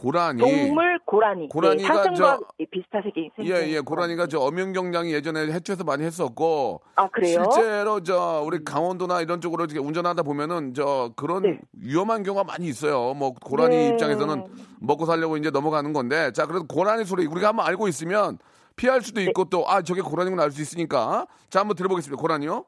고라니. 0.00 0.40
동물 0.40 0.98
고라니. 1.06 1.48
고라니가 1.48 2.02
네, 2.02 2.14
저- 2.14 2.38
비슷하게 2.70 3.12
생긴. 3.36 3.46
예, 3.54 3.68
예. 3.68 3.80
고라니가 3.80 4.26
저 4.26 4.38
엄연경량이 4.40 5.12
예전에 5.12 5.52
해초에서 5.52 5.84
많이 5.84 6.04
했었고. 6.04 6.82
아 6.96 7.08
그래요? 7.08 7.42
실제로 7.52 8.02
저 8.02 8.42
우리 8.44 8.62
강원도나 8.64 9.20
이런 9.22 9.40
쪽으로 9.40 9.64
이렇게 9.64 9.78
운전하다 9.80 10.22
보면은 10.22 10.74
저 10.74 11.12
그런 11.16 11.42
네. 11.42 11.58
위험한 11.72 12.22
경우가 12.22 12.44
많이 12.44 12.66
있어요. 12.66 13.14
뭐 13.14 13.32
고라니 13.32 13.76
네. 13.76 13.88
입장에서는 13.88 14.44
먹고 14.80 15.06
살려고 15.06 15.36
이제 15.36 15.50
넘어가는 15.50 15.92
건데 15.92 16.32
자 16.32 16.46
그래도 16.46 16.66
고라니 16.66 17.04
소리 17.04 17.26
우리가 17.26 17.48
한번 17.48 17.66
알고 17.66 17.88
있으면 17.88 18.38
피할 18.76 19.00
수도 19.00 19.20
네. 19.20 19.26
있고 19.28 19.44
또 19.46 19.64
아 19.66 19.80
저게 19.82 20.02
고라니구나 20.02 20.42
알 20.44 20.50
수 20.50 20.60
있으니까 20.60 21.26
자 21.48 21.60
한번 21.60 21.76
들어보겠습니다. 21.76 22.20
고라니요. 22.20 22.64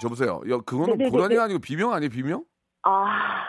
저보세요. 0.00 0.40
야 0.50 0.58
그거는 0.64 0.92
네네네네. 0.98 1.10
고라니가 1.10 1.44
아니고 1.44 1.60
비명 1.60 1.92
아니에요 1.92 2.10
비명? 2.10 2.44
아 2.82 3.44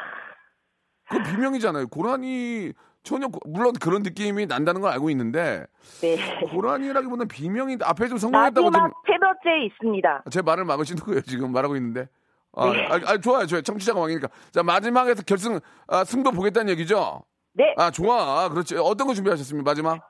그건 1.10 1.24
비명이잖아요. 1.24 1.88
고라니 1.88 2.74
전혀 3.04 3.28
고- 3.28 3.40
물론 3.50 3.74
그런 3.82 4.02
느낌이 4.04 4.46
난다는 4.48 4.82
걸 4.82 4.92
알고 4.92 5.10
있는데 5.12 5.66
네. 6.02 6.18
고라니라기보다는 6.52 7.28
비명이 7.28 7.78
앞에 7.82 8.08
좀 8.08 8.18
성공했다고 8.18 8.66
좀 8.66 8.72
마지막 8.72 8.94
세 9.06 9.18
번째 9.18 9.66
있습니다. 9.66 10.24
제 10.32 10.42
말을 10.42 10.66
막으시는 10.66 11.02
거예요 11.04 11.22
지금 11.22 11.52
말하고 11.52 11.76
있는데. 11.78 12.08
아, 12.54 12.72
네. 12.72 12.88
아, 12.88 12.94
아, 12.96 13.18
좋아요, 13.20 13.46
좋아요. 13.46 13.62
청취자가 13.62 14.00
왕이니까. 14.00 14.28
자 14.52 14.64
마지막에서 14.64 15.22
결승 15.24 15.60
아, 15.88 16.04
승부 16.04 16.32
보겠다는 16.32 16.70
얘기죠. 16.72 17.24
네. 17.54 17.74
아 17.78 17.92
좋아, 17.92 18.50
그렇지. 18.50 18.76
어떤 18.78 19.08
거 19.08 19.14
준비하셨습니까 19.14 19.70
마지막? 19.70 20.10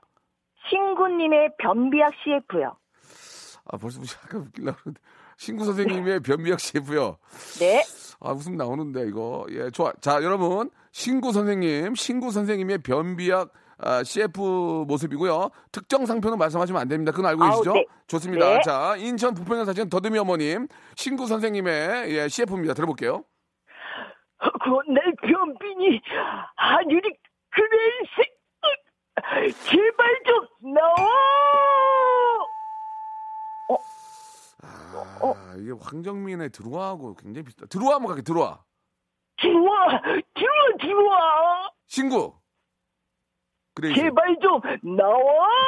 신구님의 0.69 1.51
변비약 1.59 2.11
CF요. 2.23 2.75
아 3.69 3.77
벌써 3.77 4.01
약간 4.23 4.41
웃기려고 4.41 4.77
그러는데. 4.79 5.01
신구 5.37 5.65
선생님의 5.65 6.21
변비약 6.21 6.59
CF요. 6.59 7.17
네. 7.59 7.83
아, 8.19 8.31
웃음 8.31 8.57
나오는데, 8.57 9.07
이거. 9.07 9.45
예, 9.51 9.69
좋아. 9.69 9.93
자, 10.01 10.21
여러분. 10.23 10.69
신구 10.91 11.31
선생님, 11.31 11.93
신구 11.95 12.31
선생님의 12.31 12.79
변비약 12.79 13.53
아, 13.79 14.03
CF 14.03 14.85
모습이고요. 14.87 15.51
특정 15.71 16.07
상표는 16.07 16.39
말씀하시면 16.39 16.81
안 16.81 16.87
됩니다. 16.87 17.11
그건 17.11 17.27
알고 17.27 17.43
아우, 17.43 17.51
계시죠? 17.51 17.73
네. 17.73 17.85
좋습니다. 18.07 18.53
네. 18.55 18.61
자, 18.63 18.95
인천 18.97 19.35
부평에 19.35 19.65
사시는 19.65 19.89
더듬이 19.89 20.17
어머님, 20.17 20.67
신구 20.95 21.27
선생님의 21.27 22.11
예, 22.15 22.27
CF입니다. 22.27 22.73
들어볼게요. 22.73 23.23
그건 24.39 24.83
내 24.93 25.01
변빈이 25.21 26.01
하늘이 26.55 27.01
그레이스 27.51 28.29
제발 29.65 30.19
좀 30.25 30.73
나와 30.73 31.07
아, 35.21 35.53
이게 35.57 35.71
황정민의 35.79 36.49
들어와하고 36.51 37.15
굉장히 37.15 37.45
비슷하다. 37.45 37.67
들어와 37.67 37.95
한번 37.95 38.07
갈게, 38.09 38.21
들어와. 38.23 38.59
들어와 39.39 40.01
들어와 40.33 40.77
들어와 40.81 41.71
신구. 41.87 42.33
그래. 43.75 43.93
제발 43.93 44.35
좀 44.41 44.59
나와 44.97 45.13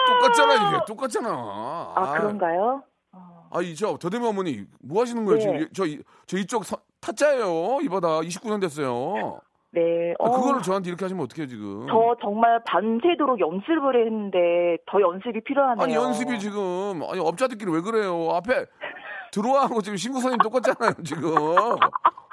똑같잖아, 0.08 0.54
이게. 0.70 0.80
똑같잖아. 0.88 1.30
아 1.96 2.14
그런가요? 2.18 2.84
아, 3.52 3.62
이저 3.62 3.98
더듬이 3.98 4.26
어머니 4.28 4.64
뭐 4.82 5.02
하시는 5.02 5.24
거예요? 5.26 5.38
네. 5.38 5.42
지금 5.42 5.56
이- 5.60 5.68
저, 5.74 5.86
이- 5.86 6.02
저 6.28 6.38
이쪽 6.38 6.66
서- 6.66 6.78
타짜예요. 7.02 7.80
이봐다 7.84 8.22
29년 8.22 8.62
됐어요. 8.62 9.40
네 9.72 10.16
아, 10.20 10.24
어, 10.24 10.32
그거를 10.32 10.64
저한테 10.64 10.90
이렇게 10.90 11.06
하시면 11.06 11.24
어떡해요, 11.26 11.46
지금? 11.48 11.86
저 11.88 12.16
정말 12.22 12.60
밤새도록 12.66 13.40
연습을 13.40 14.04
했는데 14.04 14.78
더 14.88 15.00
연습이 15.00 15.44
필요하네요 15.44 15.84
아니 15.84 15.94
연습이 15.94 16.40
지금 16.40 17.04
아니 17.08 17.20
업자들끼리 17.20 17.72
왜 17.72 17.82
그래요? 17.82 18.30
앞에 18.32 18.66
들어와하고 19.32 19.82
지금 19.82 19.98
신구 19.98 20.20
선생님 20.22 20.40
똑같잖아요, 20.40 20.94
지금. 21.04 21.36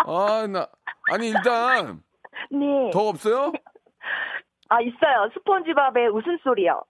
아, 0.07 0.47
나 0.49 0.67
아니 1.13 1.29
일단 1.29 2.03
네. 2.51 2.91
더 2.93 3.09
없어요? 3.09 3.53
아 4.69 4.81
있어요 4.81 5.31
스폰지밥의 5.35 6.09
웃음소리요 6.09 6.83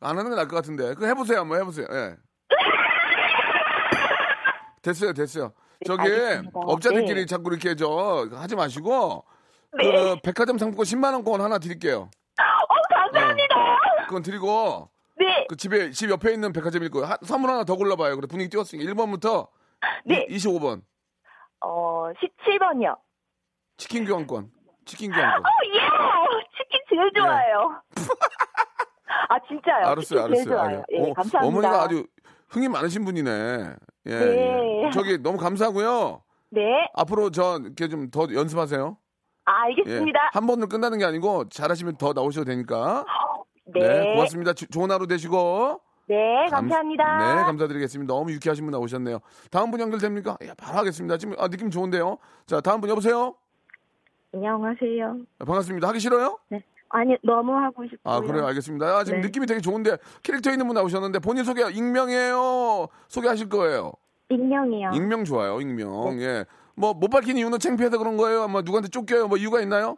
안 0.00 0.18
하는 0.18 0.30
게 0.30 0.36
나을 0.36 0.48
것 0.48 0.56
같은데. 0.56 0.94
그거 0.94 1.06
해보세요, 1.06 1.40
한번 1.40 1.60
해보세요. 1.60 1.86
예. 1.90 2.16
됐어요, 4.82 5.12
됐어요. 5.12 5.52
저기 5.84 6.02
알겠습니다. 6.02 6.50
업자들끼리 6.54 7.20
네. 7.20 7.26
자꾸 7.26 7.50
이렇게 7.52 7.74
저 7.74 8.26
하지 8.32 8.56
마시고 8.56 9.24
네. 9.78 9.92
그 9.92 10.16
백화점 10.22 10.58
상품권 10.58 10.84
10만 10.84 11.12
원권 11.12 11.40
하나 11.40 11.58
드릴게요. 11.58 12.08
어 12.38 12.94
감사합니다 12.94 13.54
그건 14.06 14.22
드리고 14.22 14.88
네 14.90 14.95
그 15.48 15.56
집에 15.56 15.90
집 15.90 16.10
옆에 16.10 16.32
있는 16.32 16.52
백화점일 16.52 16.90
거예요. 16.90 17.06
한- 17.06 17.18
선물 17.22 17.50
하나 17.50 17.64
더 17.64 17.76
골라봐요. 17.76 18.16
그래 18.16 18.26
분위기 18.28 18.50
띄웠으니까 18.50 18.90
1번부터 18.92 19.48
네. 20.04 20.26
25번 20.28 20.82
어 21.60 22.10
17번이요 22.12 22.96
치킨 23.76 24.04
교환권. 24.04 24.50
치킨 24.84 25.10
교환권. 25.12 25.40
어, 25.42 25.48
예! 25.74 25.80
치킨 26.56 26.80
제일 26.88 27.12
좋아해요. 27.16 27.82
아, 29.28 29.38
진짜요? 29.48 29.80
네. 29.80 29.84
알았어요, 29.86 30.24
알았어요. 30.24 30.44
좋아요. 30.44 30.60
알아요. 30.60 30.82
예, 30.92 31.10
어, 31.10 31.14
감사합니다. 31.14 31.38
어머니가 31.46 31.82
아주 31.82 32.06
흥이 32.50 32.68
많으신 32.68 33.04
분이네. 33.04 33.74
예, 34.06 34.18
네. 34.18 34.84
예. 34.86 34.90
저기 34.92 35.18
너무 35.18 35.36
감사하고요. 35.38 36.22
네. 36.50 36.62
앞으로 36.94 37.30
저 37.30 37.58
이렇게 37.60 37.88
좀 37.88 38.10
더 38.10 38.26
연습하세요. 38.32 38.96
아, 39.46 39.68
예. 39.68 39.72
알겠습니다. 39.72 40.30
한 40.32 40.46
번으로 40.46 40.68
끝나는 40.68 40.98
게 40.98 41.04
아니고 41.04 41.48
잘하시면 41.48 41.96
더 41.96 42.12
나오셔도 42.12 42.44
되니까. 42.44 43.04
네. 43.74 43.80
네, 43.80 44.14
고맙습니다. 44.14 44.52
주- 44.52 44.66
좋은 44.68 44.90
하루 44.90 45.06
되시고. 45.06 45.80
네, 46.08 46.46
감- 46.50 46.60
감사합니다. 46.68 47.34
네, 47.36 47.42
감사드리겠습니다. 47.42 48.12
너무 48.14 48.30
유쾌하신 48.32 48.64
분 48.64 48.70
나오셨네요. 48.72 49.18
다음 49.50 49.70
분 49.72 49.80
연결됩니까? 49.80 50.36
야, 50.46 50.54
바로 50.56 50.78
하겠습니다. 50.78 51.16
지금 51.16 51.34
아, 51.38 51.48
느낌 51.48 51.68
좋은데요. 51.70 52.18
자, 52.46 52.60
다음 52.60 52.80
분 52.80 52.88
여보세요. 52.90 53.34
안녕하세요. 54.32 55.16
아, 55.40 55.44
반갑습니다. 55.44 55.88
하기 55.88 55.98
싫어요? 56.00 56.38
아니 56.90 57.16
너무 57.24 57.54
하고 57.56 57.82
싶고요. 57.84 58.00
아, 58.14 58.20
그래요. 58.20 58.46
알겠습니다. 58.46 58.86
아, 58.98 59.02
지금 59.04 59.20
네. 59.20 59.26
느낌이 59.26 59.46
되게 59.46 59.60
좋은데 59.60 59.96
캐릭터 60.22 60.50
있는 60.52 60.66
분 60.68 60.74
나오셨는데 60.74 61.18
본인 61.18 61.42
소개 61.42 61.62
익명이에요. 61.68 62.86
소개하실 63.08 63.48
거예요. 63.48 63.92
익명이요. 64.28 64.90
익명 64.94 65.24
좋아요. 65.24 65.60
익명. 65.60 66.20
예. 66.20 66.44
뭐 66.76 66.92
못 66.94 67.08
밝힌 67.08 67.36
이유는 67.38 67.58
창피해서 67.58 67.98
그런 67.98 68.16
거예요? 68.16 68.42
아마 68.42 68.60
누구한테 68.60 68.88
쫓겨요? 68.90 69.26
뭐 69.28 69.36
이유가 69.38 69.60
있나요? 69.60 69.96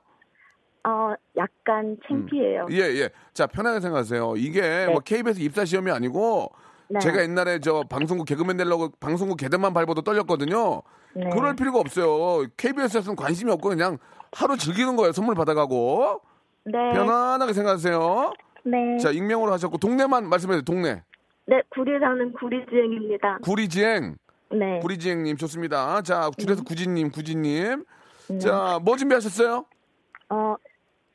어 0.85 1.13
약간 1.39 1.97
창피해요. 2.07 2.67
예, 2.73 2.79
예. 2.79 3.11
자, 3.33 3.47
편하게 3.47 3.81
생각하세요. 3.81 4.35
이게 4.37 4.87
뭐 4.87 5.01
KBS 5.01 5.41
입사 5.41 5.65
시험이 5.65 5.91
아니고 5.91 6.53
네. 6.89 6.99
제가 6.99 7.23
옛날에 7.23 7.61
저 7.61 7.85
방송국 7.89 8.27
개그맨 8.27 8.57
되려고 8.57 8.91
방송국 9.01 9.37
계단만 9.37 9.73
밟아도 9.73 10.03
떨렸거든요. 10.03 10.83
네. 11.15 11.31
그럴 11.31 11.55
필요가 11.55 11.79
없어요. 11.79 12.47
KBS에서는 12.57 13.17
관심이 13.17 13.51
없고 13.53 13.69
그냥 13.69 13.99
하루 14.33 14.57
즐기는 14.57 14.97
거예요. 14.97 15.13
선물 15.13 15.35
받아가고. 15.35 16.21
네. 16.65 16.73
편안하게 16.93 17.53
생각하세요. 17.53 18.33
네. 18.65 18.99
자, 18.99 19.11
익명으로 19.11 19.53
하셨고 19.53 19.79
동네만 19.79 20.29
말씀해 20.29 20.55
주세요. 20.55 20.63
동네. 20.63 21.03
네, 21.47 21.63
구리 21.71 21.99
사는 21.99 22.33
구리지행입니다. 22.33 23.39
구리지행. 23.43 24.17
네. 24.51 24.81
구리지행님 24.81 25.37
좋습니다. 25.37 26.03
자, 26.03 26.31
줄여서 26.37 26.65
구지님, 26.65 27.11
구지님. 27.11 27.85
네. 28.29 28.39
자, 28.39 28.79
뭐 28.83 28.97
준비하셨어요? 28.97 29.65
어 30.31 30.55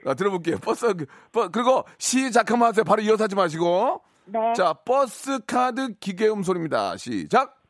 아, 0.07 0.15
들어볼게요. 0.15 0.57
버스, 0.59 0.95
그, 0.95 1.05
버- 1.31 1.49
그리고 1.51 1.85
시작하면 1.99 2.69
하세요. 2.69 2.85
바로 2.85 3.03
이어서 3.03 3.25
하지 3.25 3.35
마시고. 3.37 4.03
네. 4.25 4.39
자, 4.55 4.73
버스 4.73 5.39
카드 5.45 5.93
기계음 5.99 6.43
소리입니다. 6.43 6.97
시작. 6.97 7.61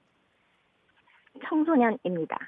청소년입니다. 1.49 2.39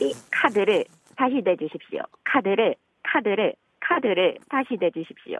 이 0.00 0.12
카드를 0.30 0.84
다시 1.16 1.40
대주십시오. 1.42 2.00
카드를 2.24 2.74
카드를 3.02 3.54
카드를 3.80 4.36
다시 4.50 4.76
대주십시오. 4.78 5.38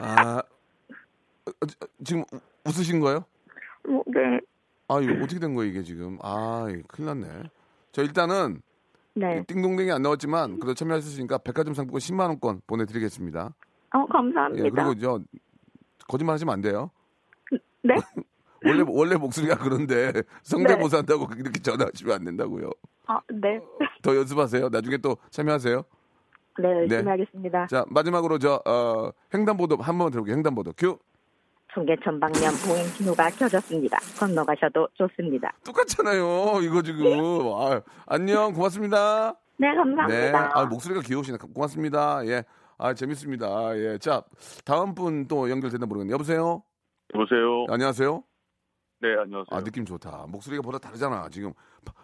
아, 0.00 0.38
어, 0.38 1.50
어, 1.50 1.86
지금 2.04 2.24
우- 2.32 2.40
웃으신 2.66 3.00
거예요? 3.00 3.18
어, 3.88 4.02
네. 4.06 4.40
아, 4.88 5.00
이거 5.00 5.12
어떻게 5.22 5.40
된 5.40 5.54
거예요, 5.54 5.70
이게 5.70 5.82
지금? 5.82 6.18
아, 6.22 6.66
큰일 6.88 7.06
났네. 7.06 7.44
저 7.92 8.02
일단은 8.02 8.60
네. 9.14 9.44
띵동댕이 9.46 9.90
안 9.92 10.02
나왔지만 10.02 10.58
그래도 10.58 10.74
참여하셨으니까 10.74 11.38
백화점 11.38 11.72
상품권 11.74 12.00
10만 12.00 12.28
원권 12.28 12.62
보내드리겠습니다. 12.66 13.54
어, 13.94 14.06
감사합니다. 14.06 14.64
예, 14.64 14.70
그리고 14.70 14.94
저 14.98 15.20
거짓말 16.08 16.34
하시면 16.34 16.52
안 16.52 16.60
돼요. 16.60 16.90
네? 17.82 17.94
원래 18.66 18.82
원래 18.88 19.16
목소리가 19.16 19.58
그런데 19.58 20.10
성대모사 20.42 20.98
한다고 20.98 21.28
이렇게 21.36 21.60
전화하시면 21.60 22.14
안 22.14 22.24
된다고요. 22.24 22.70
아, 23.06 23.20
네. 23.28 23.60
더 24.02 24.16
연습하세요. 24.16 24.70
나중에 24.70 24.96
또 24.96 25.16
참여하세요. 25.30 25.82
네, 26.60 26.68
열심히 26.68 27.02
네. 27.02 27.10
하겠습니다. 27.10 27.66
자 27.66 27.84
마지막으로 27.88 28.38
저 28.38 28.60
어, 28.64 29.10
횡단보도 29.32 29.76
한 29.76 29.98
번만 29.98 30.10
들어볼게요. 30.10 30.36
횡단보도 30.36 30.72
큐. 30.76 30.98
청계천 31.74 32.20
방면 32.20 32.52
보행 32.66 32.84
신호가 32.86 33.30
켜졌습니다. 33.30 33.98
건너가셔도 34.18 34.88
좋습니다. 34.94 35.52
똑같잖아요. 35.64 36.60
이거 36.62 36.82
지금. 36.82 37.04
아, 37.54 37.80
안녕. 38.06 38.52
고맙습니다. 38.52 39.34
네, 39.58 39.68
네. 39.70 39.74
감사합니다. 39.74 40.50
아, 40.54 40.66
목소리가 40.66 41.00
귀여우시네. 41.02 41.38
고맙습니다. 41.52 42.24
예. 42.26 42.44
아, 42.78 42.94
재밌습니다. 42.94 43.76
예. 43.78 43.98
자, 43.98 44.22
다음 44.64 44.94
분 44.94 45.26
또 45.28 45.50
연결됐나 45.50 45.86
모르겠네요. 45.86 46.14
여보세요? 46.14 46.62
여보세요. 47.14 47.66
안녕하세요? 47.68 48.22
네, 49.00 49.08
안녕하세요. 49.10 49.46
아, 49.50 49.60
느낌 49.62 49.84
좋다. 49.84 50.26
목소리가 50.28 50.62
보다 50.62 50.78
다르잖아. 50.78 51.28
지금. 51.30 51.52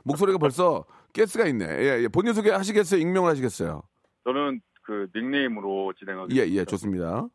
목소리가 0.05 0.39
벌써 0.39 0.85
가스가 1.17 1.47
있네. 1.47 1.65
예, 1.65 2.03
예. 2.03 2.09
본인 2.09 2.35
소개 2.35 2.51
하시겠어요? 2.51 3.01
익명을 3.01 3.31
하시겠어요? 3.31 3.83
저는 4.25 4.61
그 4.83 5.07
닉네임으로 5.15 5.93
진행하고 5.99 6.29
예, 6.33 6.43
있습니다. 6.43 6.61
예. 6.61 6.65
좋습니다. 6.65 7.27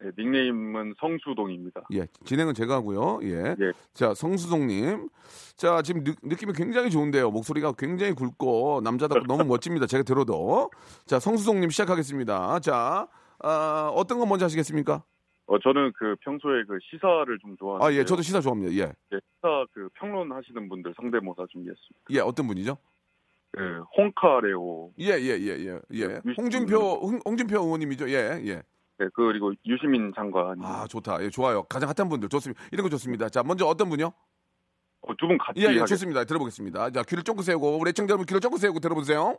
네, 0.00 0.10
닉네임은 0.16 0.94
성수동입니다. 1.00 1.82
예. 1.94 2.06
진행은 2.24 2.54
제가 2.54 2.74
하고요. 2.74 3.18
예. 3.24 3.56
예. 3.60 3.72
자, 3.92 4.14
성수동님. 4.14 5.08
자, 5.56 5.82
지금 5.82 6.04
느, 6.04 6.14
느낌이 6.22 6.52
굉장히 6.52 6.90
좋은데요. 6.90 7.30
목소리가 7.30 7.72
굉장히 7.72 8.12
굵고 8.12 8.80
남자답고 8.84 9.26
너무 9.26 9.44
멋집니다. 9.44 9.86
제가 9.86 10.04
들어도. 10.04 10.70
자, 11.06 11.18
성수동님 11.18 11.70
시작하겠습니다. 11.70 12.60
자, 12.60 13.08
아, 13.40 13.90
어떤 13.94 14.18
거 14.18 14.26
먼저 14.26 14.44
하시겠습니까? 14.44 15.02
어, 15.46 15.58
저는 15.58 15.92
그 15.96 16.14
평소에 16.20 16.62
그 16.68 16.78
시사를 16.90 17.38
좀 17.40 17.56
좋아하는데 17.56 17.84
아, 17.84 17.98
예. 17.98 18.04
저도 18.04 18.22
시사 18.22 18.40
좋아합니다. 18.40 18.72
예. 18.74 18.92
시사 19.08 19.66
그 19.72 19.88
평론 19.94 20.30
하시는 20.30 20.68
분들 20.68 20.94
성대모사 20.94 21.46
준비했습니다. 21.50 22.00
예, 22.10 22.20
어떤 22.20 22.46
분이죠? 22.46 22.76
그 23.50 23.82
홍카레오, 23.96 24.92
예, 25.00 25.06
예, 25.06 25.38
예, 25.38 25.56
예. 25.58 25.80
예. 25.94 26.20
홍준표, 26.36 26.76
홍, 26.76 27.18
홍준표 27.24 27.56
의원님이죠. 27.60 28.10
예, 28.10 28.40
예. 28.44 28.62
네, 28.98 29.06
그리고 29.14 29.52
유시민 29.64 30.12
장관 30.14 30.60
아, 30.64 30.86
좋다. 30.88 31.22
예, 31.22 31.30
좋아요. 31.30 31.62
가장 31.64 31.88
핫한 31.96 32.08
분들 32.08 32.28
좋습니다. 32.28 32.60
이런 32.72 32.82
거 32.84 32.90
좋습니다. 32.90 33.28
자, 33.28 33.42
먼저 33.44 33.64
어떤 33.66 33.88
분이요? 33.88 34.12
어, 35.02 35.14
두 35.16 35.28
분 35.28 35.38
같이 35.38 35.60
예, 35.60 35.66
예, 35.72 35.84
좋습니다. 35.84 36.24
들어보겠습니다. 36.24 36.90
자, 36.90 37.02
귀를 37.04 37.22
쫑긋 37.22 37.44
세우고 37.44 37.78
우리 37.78 37.90
애청자 37.90 38.12
여러분 38.12 38.26
귀를 38.26 38.40
쫑긋 38.40 38.60
세우고 38.60 38.80
들어보세요. 38.80 39.38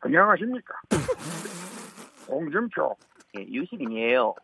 안녕하십니까. 0.00 0.74
홍준표. 2.28 2.94
예, 3.38 3.42
유시민이에요. 3.44 4.34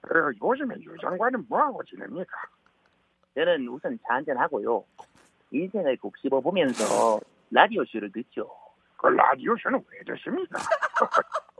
그래요. 0.00 0.30
요즘에 0.42 0.74
유 0.82 0.96
장관은 1.00 1.44
뭐하고 1.48 1.82
지냅니까? 1.84 2.32
저는 3.34 3.68
우선 3.68 3.98
차 4.06 4.14
한잔 4.14 4.38
하고요. 4.38 4.82
인생을 5.50 5.96
곱씹어 5.98 6.40
보면서 6.40 7.20
라디오 7.50 7.84
쇼를 7.84 8.10
듣죠. 8.12 8.48
그 8.96 9.08
라디오 9.08 9.54
쇼는 9.62 9.82
왜 9.90 10.14
듣습니까? 10.14 10.58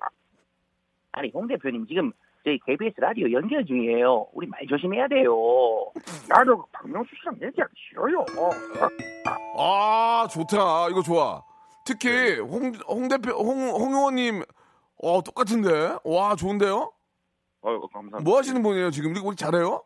아니 1.17 1.31
홍 1.33 1.47
대표님 1.47 1.87
지금 1.87 2.13
저희 2.45 2.59
KBS 2.67 3.01
라디오 3.01 3.31
연결 3.33 3.65
중이에요. 3.65 4.29
우리 4.33 4.47
말 4.47 4.67
조심해야 4.67 5.09
돼요. 5.09 5.33
나도 6.29 6.59
그 6.59 6.65
박명수 6.73 7.11
씨랑 7.21 7.37
얘기하기 7.43 7.73
싫어요. 7.89 8.25
아, 9.57 10.27
좋다. 10.31 10.89
이거 10.91 11.01
좋아. 11.03 11.43
특히 11.87 12.39
홍, 12.39 12.73
홍 12.87 13.09
대표, 13.09 13.31
홍, 13.33 13.71
홍 13.71 13.95
의원님, 13.95 14.43
어, 15.03 15.23
똑같은데? 15.23 15.97
와, 16.05 16.35
좋은데요? 16.35 16.93
어, 17.63 17.81
감사합니다. 17.81 18.21
뭐 18.21 18.39
하시는 18.39 18.63
분이에요, 18.63 18.91
지금? 18.91 19.15
우리 19.25 19.37
잘해요? 19.37 19.83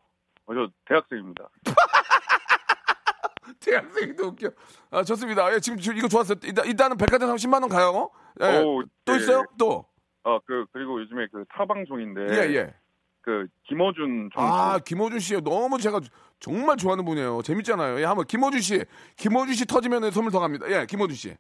어, 0.47 0.55
저 0.55 0.69
대학생입니다. 0.87 1.49
대학생도 3.61 4.27
웃겨. 4.29 4.51
아, 4.91 5.05
좋습니다. 5.05 5.53
예, 5.55 5.61
지금, 5.61 5.79
지금 5.79 5.99
이거 5.99 6.09
좋았어요. 6.09 6.39
일단, 6.43 6.67
일단은 6.67 6.97
백화점 6.97 7.31
30만 7.35 7.61
원 7.61 7.69
가요. 7.69 8.11
예. 8.41 8.59
오, 8.59 8.83
또 9.05 9.13
예. 9.13 9.17
있어요? 9.19 9.45
또? 9.59 9.85
아, 10.25 10.39
그 10.47 10.67
그리고 10.73 11.01
요즘에 11.01 11.27
그 11.33 11.45
타방송인데 11.51 12.21
예, 12.31 12.55
예. 12.55 12.75
그 13.23 13.47
김어준 13.65 14.31
종 14.33 14.43
아, 14.43 14.79
김호준 14.79 15.19
씨. 15.19 15.41
너무 15.43 15.79
제가 15.79 16.01
정말 16.41 16.77
좋아하는 16.77 17.05
분이에요. 17.05 17.43
재밌잖아요. 17.43 18.01
예, 18.01 18.05
한번 18.05 18.25
김호준 18.27 18.61
씨. 18.61 18.85
김호준 19.17 19.55
씨 19.55 19.67
터지면 19.67 20.11
선물 20.11 20.33
더 20.33 20.41
갑니다. 20.41 20.67
예, 20.71 20.87
김호준 20.87 21.15
씨. 21.15 21.37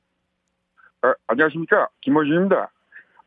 아, 1.03 1.15
안녕하십니까. 1.29 1.89
김호준입니다. 2.03 2.71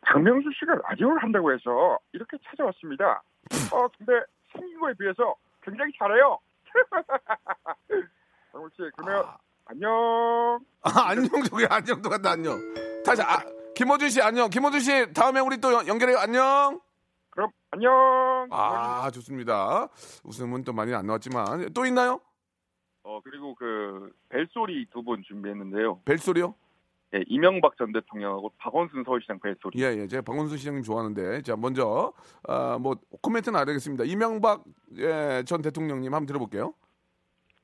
박명수 0.01 0.49
씨가 0.59 0.75
라디오를 0.89 1.21
한다고 1.21 1.53
해서 1.53 1.97
이렇게 2.13 2.37
찾아왔습니다. 2.49 3.23
어, 3.71 3.87
근데 3.97 4.13
생긴 4.51 4.79
거에 4.79 4.93
비해서 4.93 5.35
굉장히 5.61 5.91
잘해요. 5.97 6.39
박명수 8.51 8.75
씨, 8.75 8.89
그러면 8.97 9.25
안녕. 9.65 9.89
아, 10.83 11.09
안녕, 11.09 11.27
저기 11.49 11.65
안녕, 11.69 12.01
똑같다, 12.01 12.31
안녕. 12.31 12.57
다시, 13.05 13.21
아, 13.21 13.37
김호준 13.75 14.09
씨, 14.09 14.21
안녕. 14.21 14.49
김호준 14.49 14.79
씨, 14.79 15.13
다음에 15.13 15.39
우리 15.39 15.57
또 15.57 15.71
연- 15.73 15.87
연결해요. 15.87 16.17
안녕. 16.19 16.79
그럼 17.29 17.49
안녕. 17.71 17.91
아, 18.51 19.09
좋습니다. 19.11 19.87
웃음은 20.23 20.63
또 20.63 20.73
많이 20.73 20.93
안 20.93 21.05
나왔지만. 21.05 21.73
또 21.73 21.85
있나요? 21.85 22.19
어 23.03 23.19
그리고 23.23 23.55
그 23.55 24.11
벨소리 24.29 24.85
두 24.91 25.01
분 25.03 25.23
준비했는데요. 25.27 26.01
벨소리요? 26.05 26.53
예, 27.15 27.23
이명박 27.27 27.75
전 27.77 27.91
대통령하고 27.91 28.53
박원순 28.57 29.03
서울시장 29.05 29.39
벨소리. 29.39 29.81
예, 29.81 29.97
예. 29.97 30.07
제가 30.07 30.21
박원순 30.21 30.57
시장님 30.57 30.83
좋아하는데. 30.83 31.41
자, 31.41 31.55
먼저, 31.57 32.13
아, 32.47 32.77
뭐, 32.79 32.95
코멘트는 33.21 33.59
안 33.59 33.67
하겠습니다. 33.67 34.03
이명박, 34.05 34.63
예, 34.97 35.43
전 35.45 35.61
대통령님 35.61 36.13
한번 36.13 36.25
들어볼게요. 36.27 36.73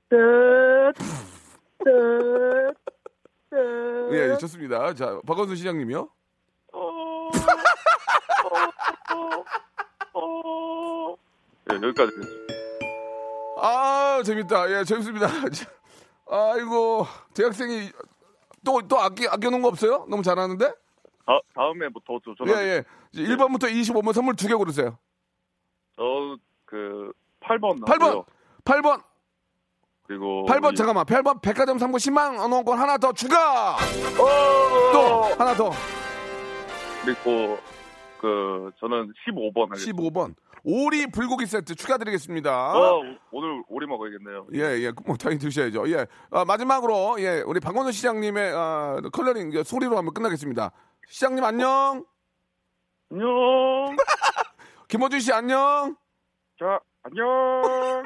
끝. 0.09 0.17
끝. 1.83 2.87
끝. 3.49 4.13
예, 4.13 4.31
예, 4.33 4.38
좋습니다. 4.38 4.93
자, 4.93 5.19
박원순 5.25 5.55
시장님이요? 5.55 6.10
예, 11.71 11.75
여기까지. 11.75 12.12
아, 13.60 14.21
재밌다. 14.25 14.69
예, 14.71 14.83
재밌습니다. 14.83 15.27
자, 15.51 15.69
아이고, 16.29 17.05
대학생이 17.33 17.89
또, 18.65 18.81
또 18.88 18.99
아껴, 18.99 19.29
아껴놓은 19.29 19.62
거 19.62 19.67
없어요? 19.69 20.05
너무 20.10 20.21
잘하는데? 20.23 20.65
다, 21.25 21.39
다음에 21.53 21.88
뭐더 21.89 22.19
예, 22.31 22.36
전화. 22.38 22.63
예. 22.63 22.83
이제 23.12 23.23
1번부터 23.23 23.63
25번 23.71 24.13
선물 24.13 24.36
두 24.36 24.47
개 24.47 24.53
고르세요. 24.53 24.97
저 25.95 26.38
그 26.65 27.13
8번 27.39 27.79
8번! 27.86 28.25
8번! 28.65 29.01
그리고 30.07 30.45
8번, 30.47 30.73
이- 30.73 30.75
잠깐만. 30.75 31.05
8번, 31.05 31.41
백화점 31.41 31.77
상품 31.79 31.97
10만 31.99 32.39
원권 32.51 32.79
하나 32.79 32.97
더 32.97 33.11
추가! 33.11 33.75
또, 34.93 35.23
하나 35.37 35.53
더. 35.53 35.71
그리고 37.03 37.57
그 38.19 38.71
저는 38.79 39.13
15번 39.27 39.69
하겠습니다. 39.69 40.01
15번. 40.01 40.33
오리 40.63 41.07
불고기 41.07 41.45
세트 41.45 41.75
추가드리겠습니다. 41.75 42.73
어, 42.75 43.01
오늘 43.31 43.63
오래 43.69 43.85
먹어야겠네요. 43.85 44.47
예, 44.55 44.59
예. 44.83 44.91
뭐, 45.05 45.15
당연히 45.15 45.39
드셔야죠. 45.39 45.89
예. 45.91 46.05
아, 46.31 46.43
마지막으로, 46.45 47.15
예, 47.19 47.41
우리 47.45 47.59
박원순 47.59 47.91
시장님의, 47.93 48.51
아, 48.53 48.99
컬러링 49.13 49.53
예, 49.53 49.63
소리로 49.63 49.97
한번 49.97 50.13
끝나겠습니다. 50.13 50.71
시장님 51.09 51.43
안녕! 51.43 52.03
안녕! 53.11 53.95
김호준 54.89 55.19
씨 55.21 55.31
안녕! 55.31 55.95
자, 56.59 56.79
안녕. 57.03 58.05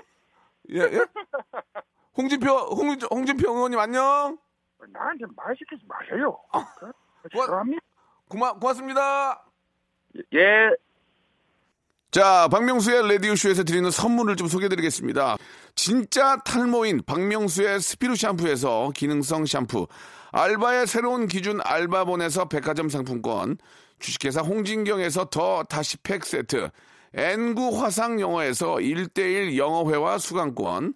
예, 0.71 0.79
예? 0.81 1.05
홍진표, 2.17 2.49
홍, 2.49 2.97
홍진표 3.09 3.51
의원님 3.51 3.79
안녕! 3.79 4.37
나한테 4.91 5.25
말 5.35 5.55
시키지 5.57 5.85
마세요. 5.87 6.37
그, 6.79 6.85
뭐- 7.33 7.45
싫어합니다. 7.45 7.81
고마, 8.29 8.53
고맙습니다! 8.53 9.45
예. 10.33 10.69
자, 12.09 12.49
박명수의 12.49 13.07
라디오쇼에서 13.13 13.63
드리는 13.63 13.89
선물을 13.89 14.35
좀 14.35 14.47
소개해드리겠습니다. 14.47 15.37
진짜 15.75 16.35
탈모인 16.43 17.01
박명수의 17.05 17.79
스피루 17.79 18.15
샴푸에서 18.15 18.91
기능성 18.93 19.45
샴푸, 19.45 19.87
알바의 20.31 20.87
새로운 20.87 21.27
기준 21.27 21.61
알바본에서 21.63 22.49
백화점 22.49 22.89
상품권, 22.89 23.57
주식회사 23.99 24.41
홍진경에서 24.41 25.25
더 25.25 25.63
다시 25.63 25.97
팩 25.97 26.25
세트, 26.25 26.69
N구 27.13 27.81
화상 27.81 28.19
영어에서 28.19 28.75
1대1 28.75 29.55
영어회화 29.57 30.17
수강권, 30.17 30.95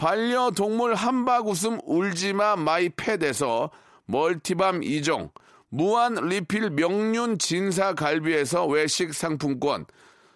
반려동물 0.00 0.94
함박 0.94 1.46
웃음 1.46 1.78
울지마 1.84 2.56
마이 2.56 2.88
펫에서 2.88 3.70
multi 4.06 4.47
balm 4.47 4.80
2종, 4.80 5.30
무한 5.68 6.14
리필 6.14 6.70
명륜 6.70 7.38
진사 7.38 7.92
갈비에서 7.92 8.66
외식 8.66 9.12
상품권, 9.12 9.84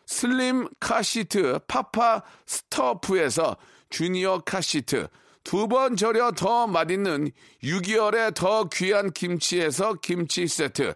슬림 0.04 0.68
카시트 0.80 1.60
파파 1.66 2.22
스토프에서 2.44 3.56
주니어 3.88 4.42
카시트, 4.44 5.08
두 5.44 5.66
번 5.66 5.96
절여 5.96 6.32
더 6.32 6.66
맛있는 6.66 7.30
6개월의 7.62 8.34
더 8.34 8.68
귀한 8.68 9.12
김치에서 9.12 9.94
김치 9.94 10.46
세트, 10.46 10.92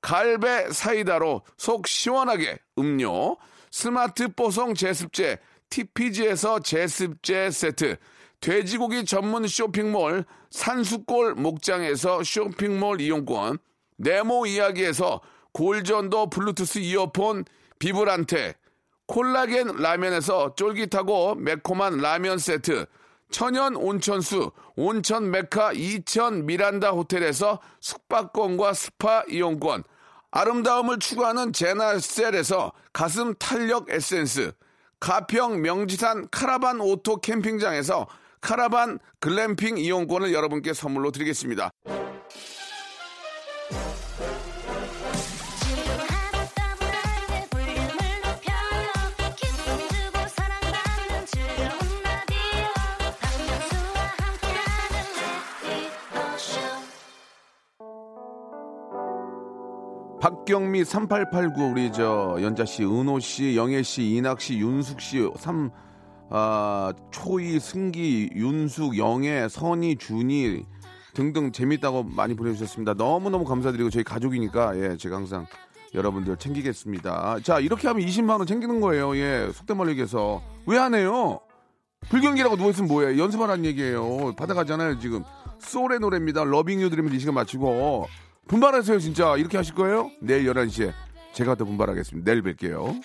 갈배 0.00 0.70
사이다로 0.70 1.42
속 1.56 1.88
시원하게 1.88 2.60
음료, 2.78 3.36
스마트 3.72 4.28
뽀송 4.28 4.74
제습제 4.74 5.38
TPG에서 5.72 6.60
제습제 6.60 7.50
세트, 7.50 7.96
돼지고기 8.40 9.06
전문 9.06 9.46
쇼핑몰 9.46 10.24
산수골 10.50 11.34
목장에서 11.34 12.22
쇼핑몰 12.22 13.00
이용권, 13.00 13.58
네모 13.96 14.46
이야기에서 14.46 15.22
골전도 15.52 16.28
블루투스 16.28 16.80
이어폰 16.80 17.46
비브란테, 17.78 18.54
콜라겐 19.06 19.76
라면에서 19.76 20.54
쫄깃하고 20.56 21.36
매콤한 21.36 21.98
라면 21.98 22.38
세트, 22.38 22.84
천연 23.30 23.74
온천수 23.74 24.52
온천 24.76 25.30
메카 25.30 25.72
이천 25.72 26.44
미란다 26.44 26.90
호텔에서 26.90 27.60
숙박권과 27.80 28.74
스파 28.74 29.24
이용권, 29.26 29.84
아름다움을 30.32 30.98
추구하는 30.98 31.54
제나셀에서 31.54 32.72
가슴 32.92 33.34
탄력 33.38 33.88
에센스, 33.88 34.52
가평 35.02 35.62
명지산 35.62 36.28
카라반 36.30 36.80
오토 36.80 37.16
캠핑장에서 37.16 38.06
카라반 38.40 39.00
글램핑 39.18 39.76
이용권을 39.76 40.32
여러분께 40.32 40.72
선물로 40.74 41.10
드리겠습니다. 41.10 41.72
박경미 60.22 60.84
3889 60.84 61.72
우리 61.72 61.90
저 61.90 62.38
연자 62.40 62.64
씨, 62.64 62.84
은호 62.84 63.18
씨, 63.18 63.56
영애 63.56 63.82
씨, 63.82 64.04
이낙 64.14 64.40
씨, 64.40 64.56
윤숙 64.56 65.00
씨, 65.00 65.28
삼 65.36 65.72
아, 66.30 66.92
초이, 67.10 67.58
승기, 67.58 68.30
윤숙, 68.32 68.98
영애, 68.98 69.48
선희, 69.48 69.96
준이 69.96 70.64
등등 71.12 71.50
재밌다고 71.50 72.04
많이 72.04 72.34
보내주셨습니다. 72.36 72.94
너무너무 72.94 73.44
감사드리고 73.44 73.90
저희 73.90 74.04
가족이니까 74.04 74.78
예, 74.78 74.96
제가 74.96 75.16
항상 75.16 75.44
여러분들 75.92 76.36
챙기겠습니다. 76.36 77.40
자, 77.42 77.58
이렇게 77.58 77.88
하면 77.88 78.06
20만 78.06 78.38
원 78.38 78.46
챙기는 78.46 78.80
거예요. 78.80 79.16
예, 79.16 79.50
속된 79.52 79.76
말로 79.76 79.90
얘기해서. 79.90 80.40
왜 80.66 80.78
안 80.78 80.94
해요? 80.94 81.40
불경기라고 82.10 82.54
누워있으면 82.54 82.88
뭐해? 82.88 83.18
연습하라는 83.18 83.64
얘기예요. 83.64 84.34
받아가잖아요, 84.36 85.00
지금. 85.00 85.24
소울의 85.58 85.98
노래입니다. 85.98 86.44
러빙 86.44 86.80
유 86.80 86.90
들으면 86.90 87.12
이 87.12 87.18
시간 87.18 87.34
마치고. 87.34 88.06
분발하세요, 88.52 88.98
진짜. 88.98 89.34
이렇게 89.38 89.56
하실 89.56 89.74
거예요? 89.74 90.10
내일 90.20 90.44
11시에 90.52 90.92
제가 91.32 91.54
더 91.54 91.64
분발하겠습니다. 91.64 92.30
내일 92.30 92.42
뵐게요. 92.42 93.00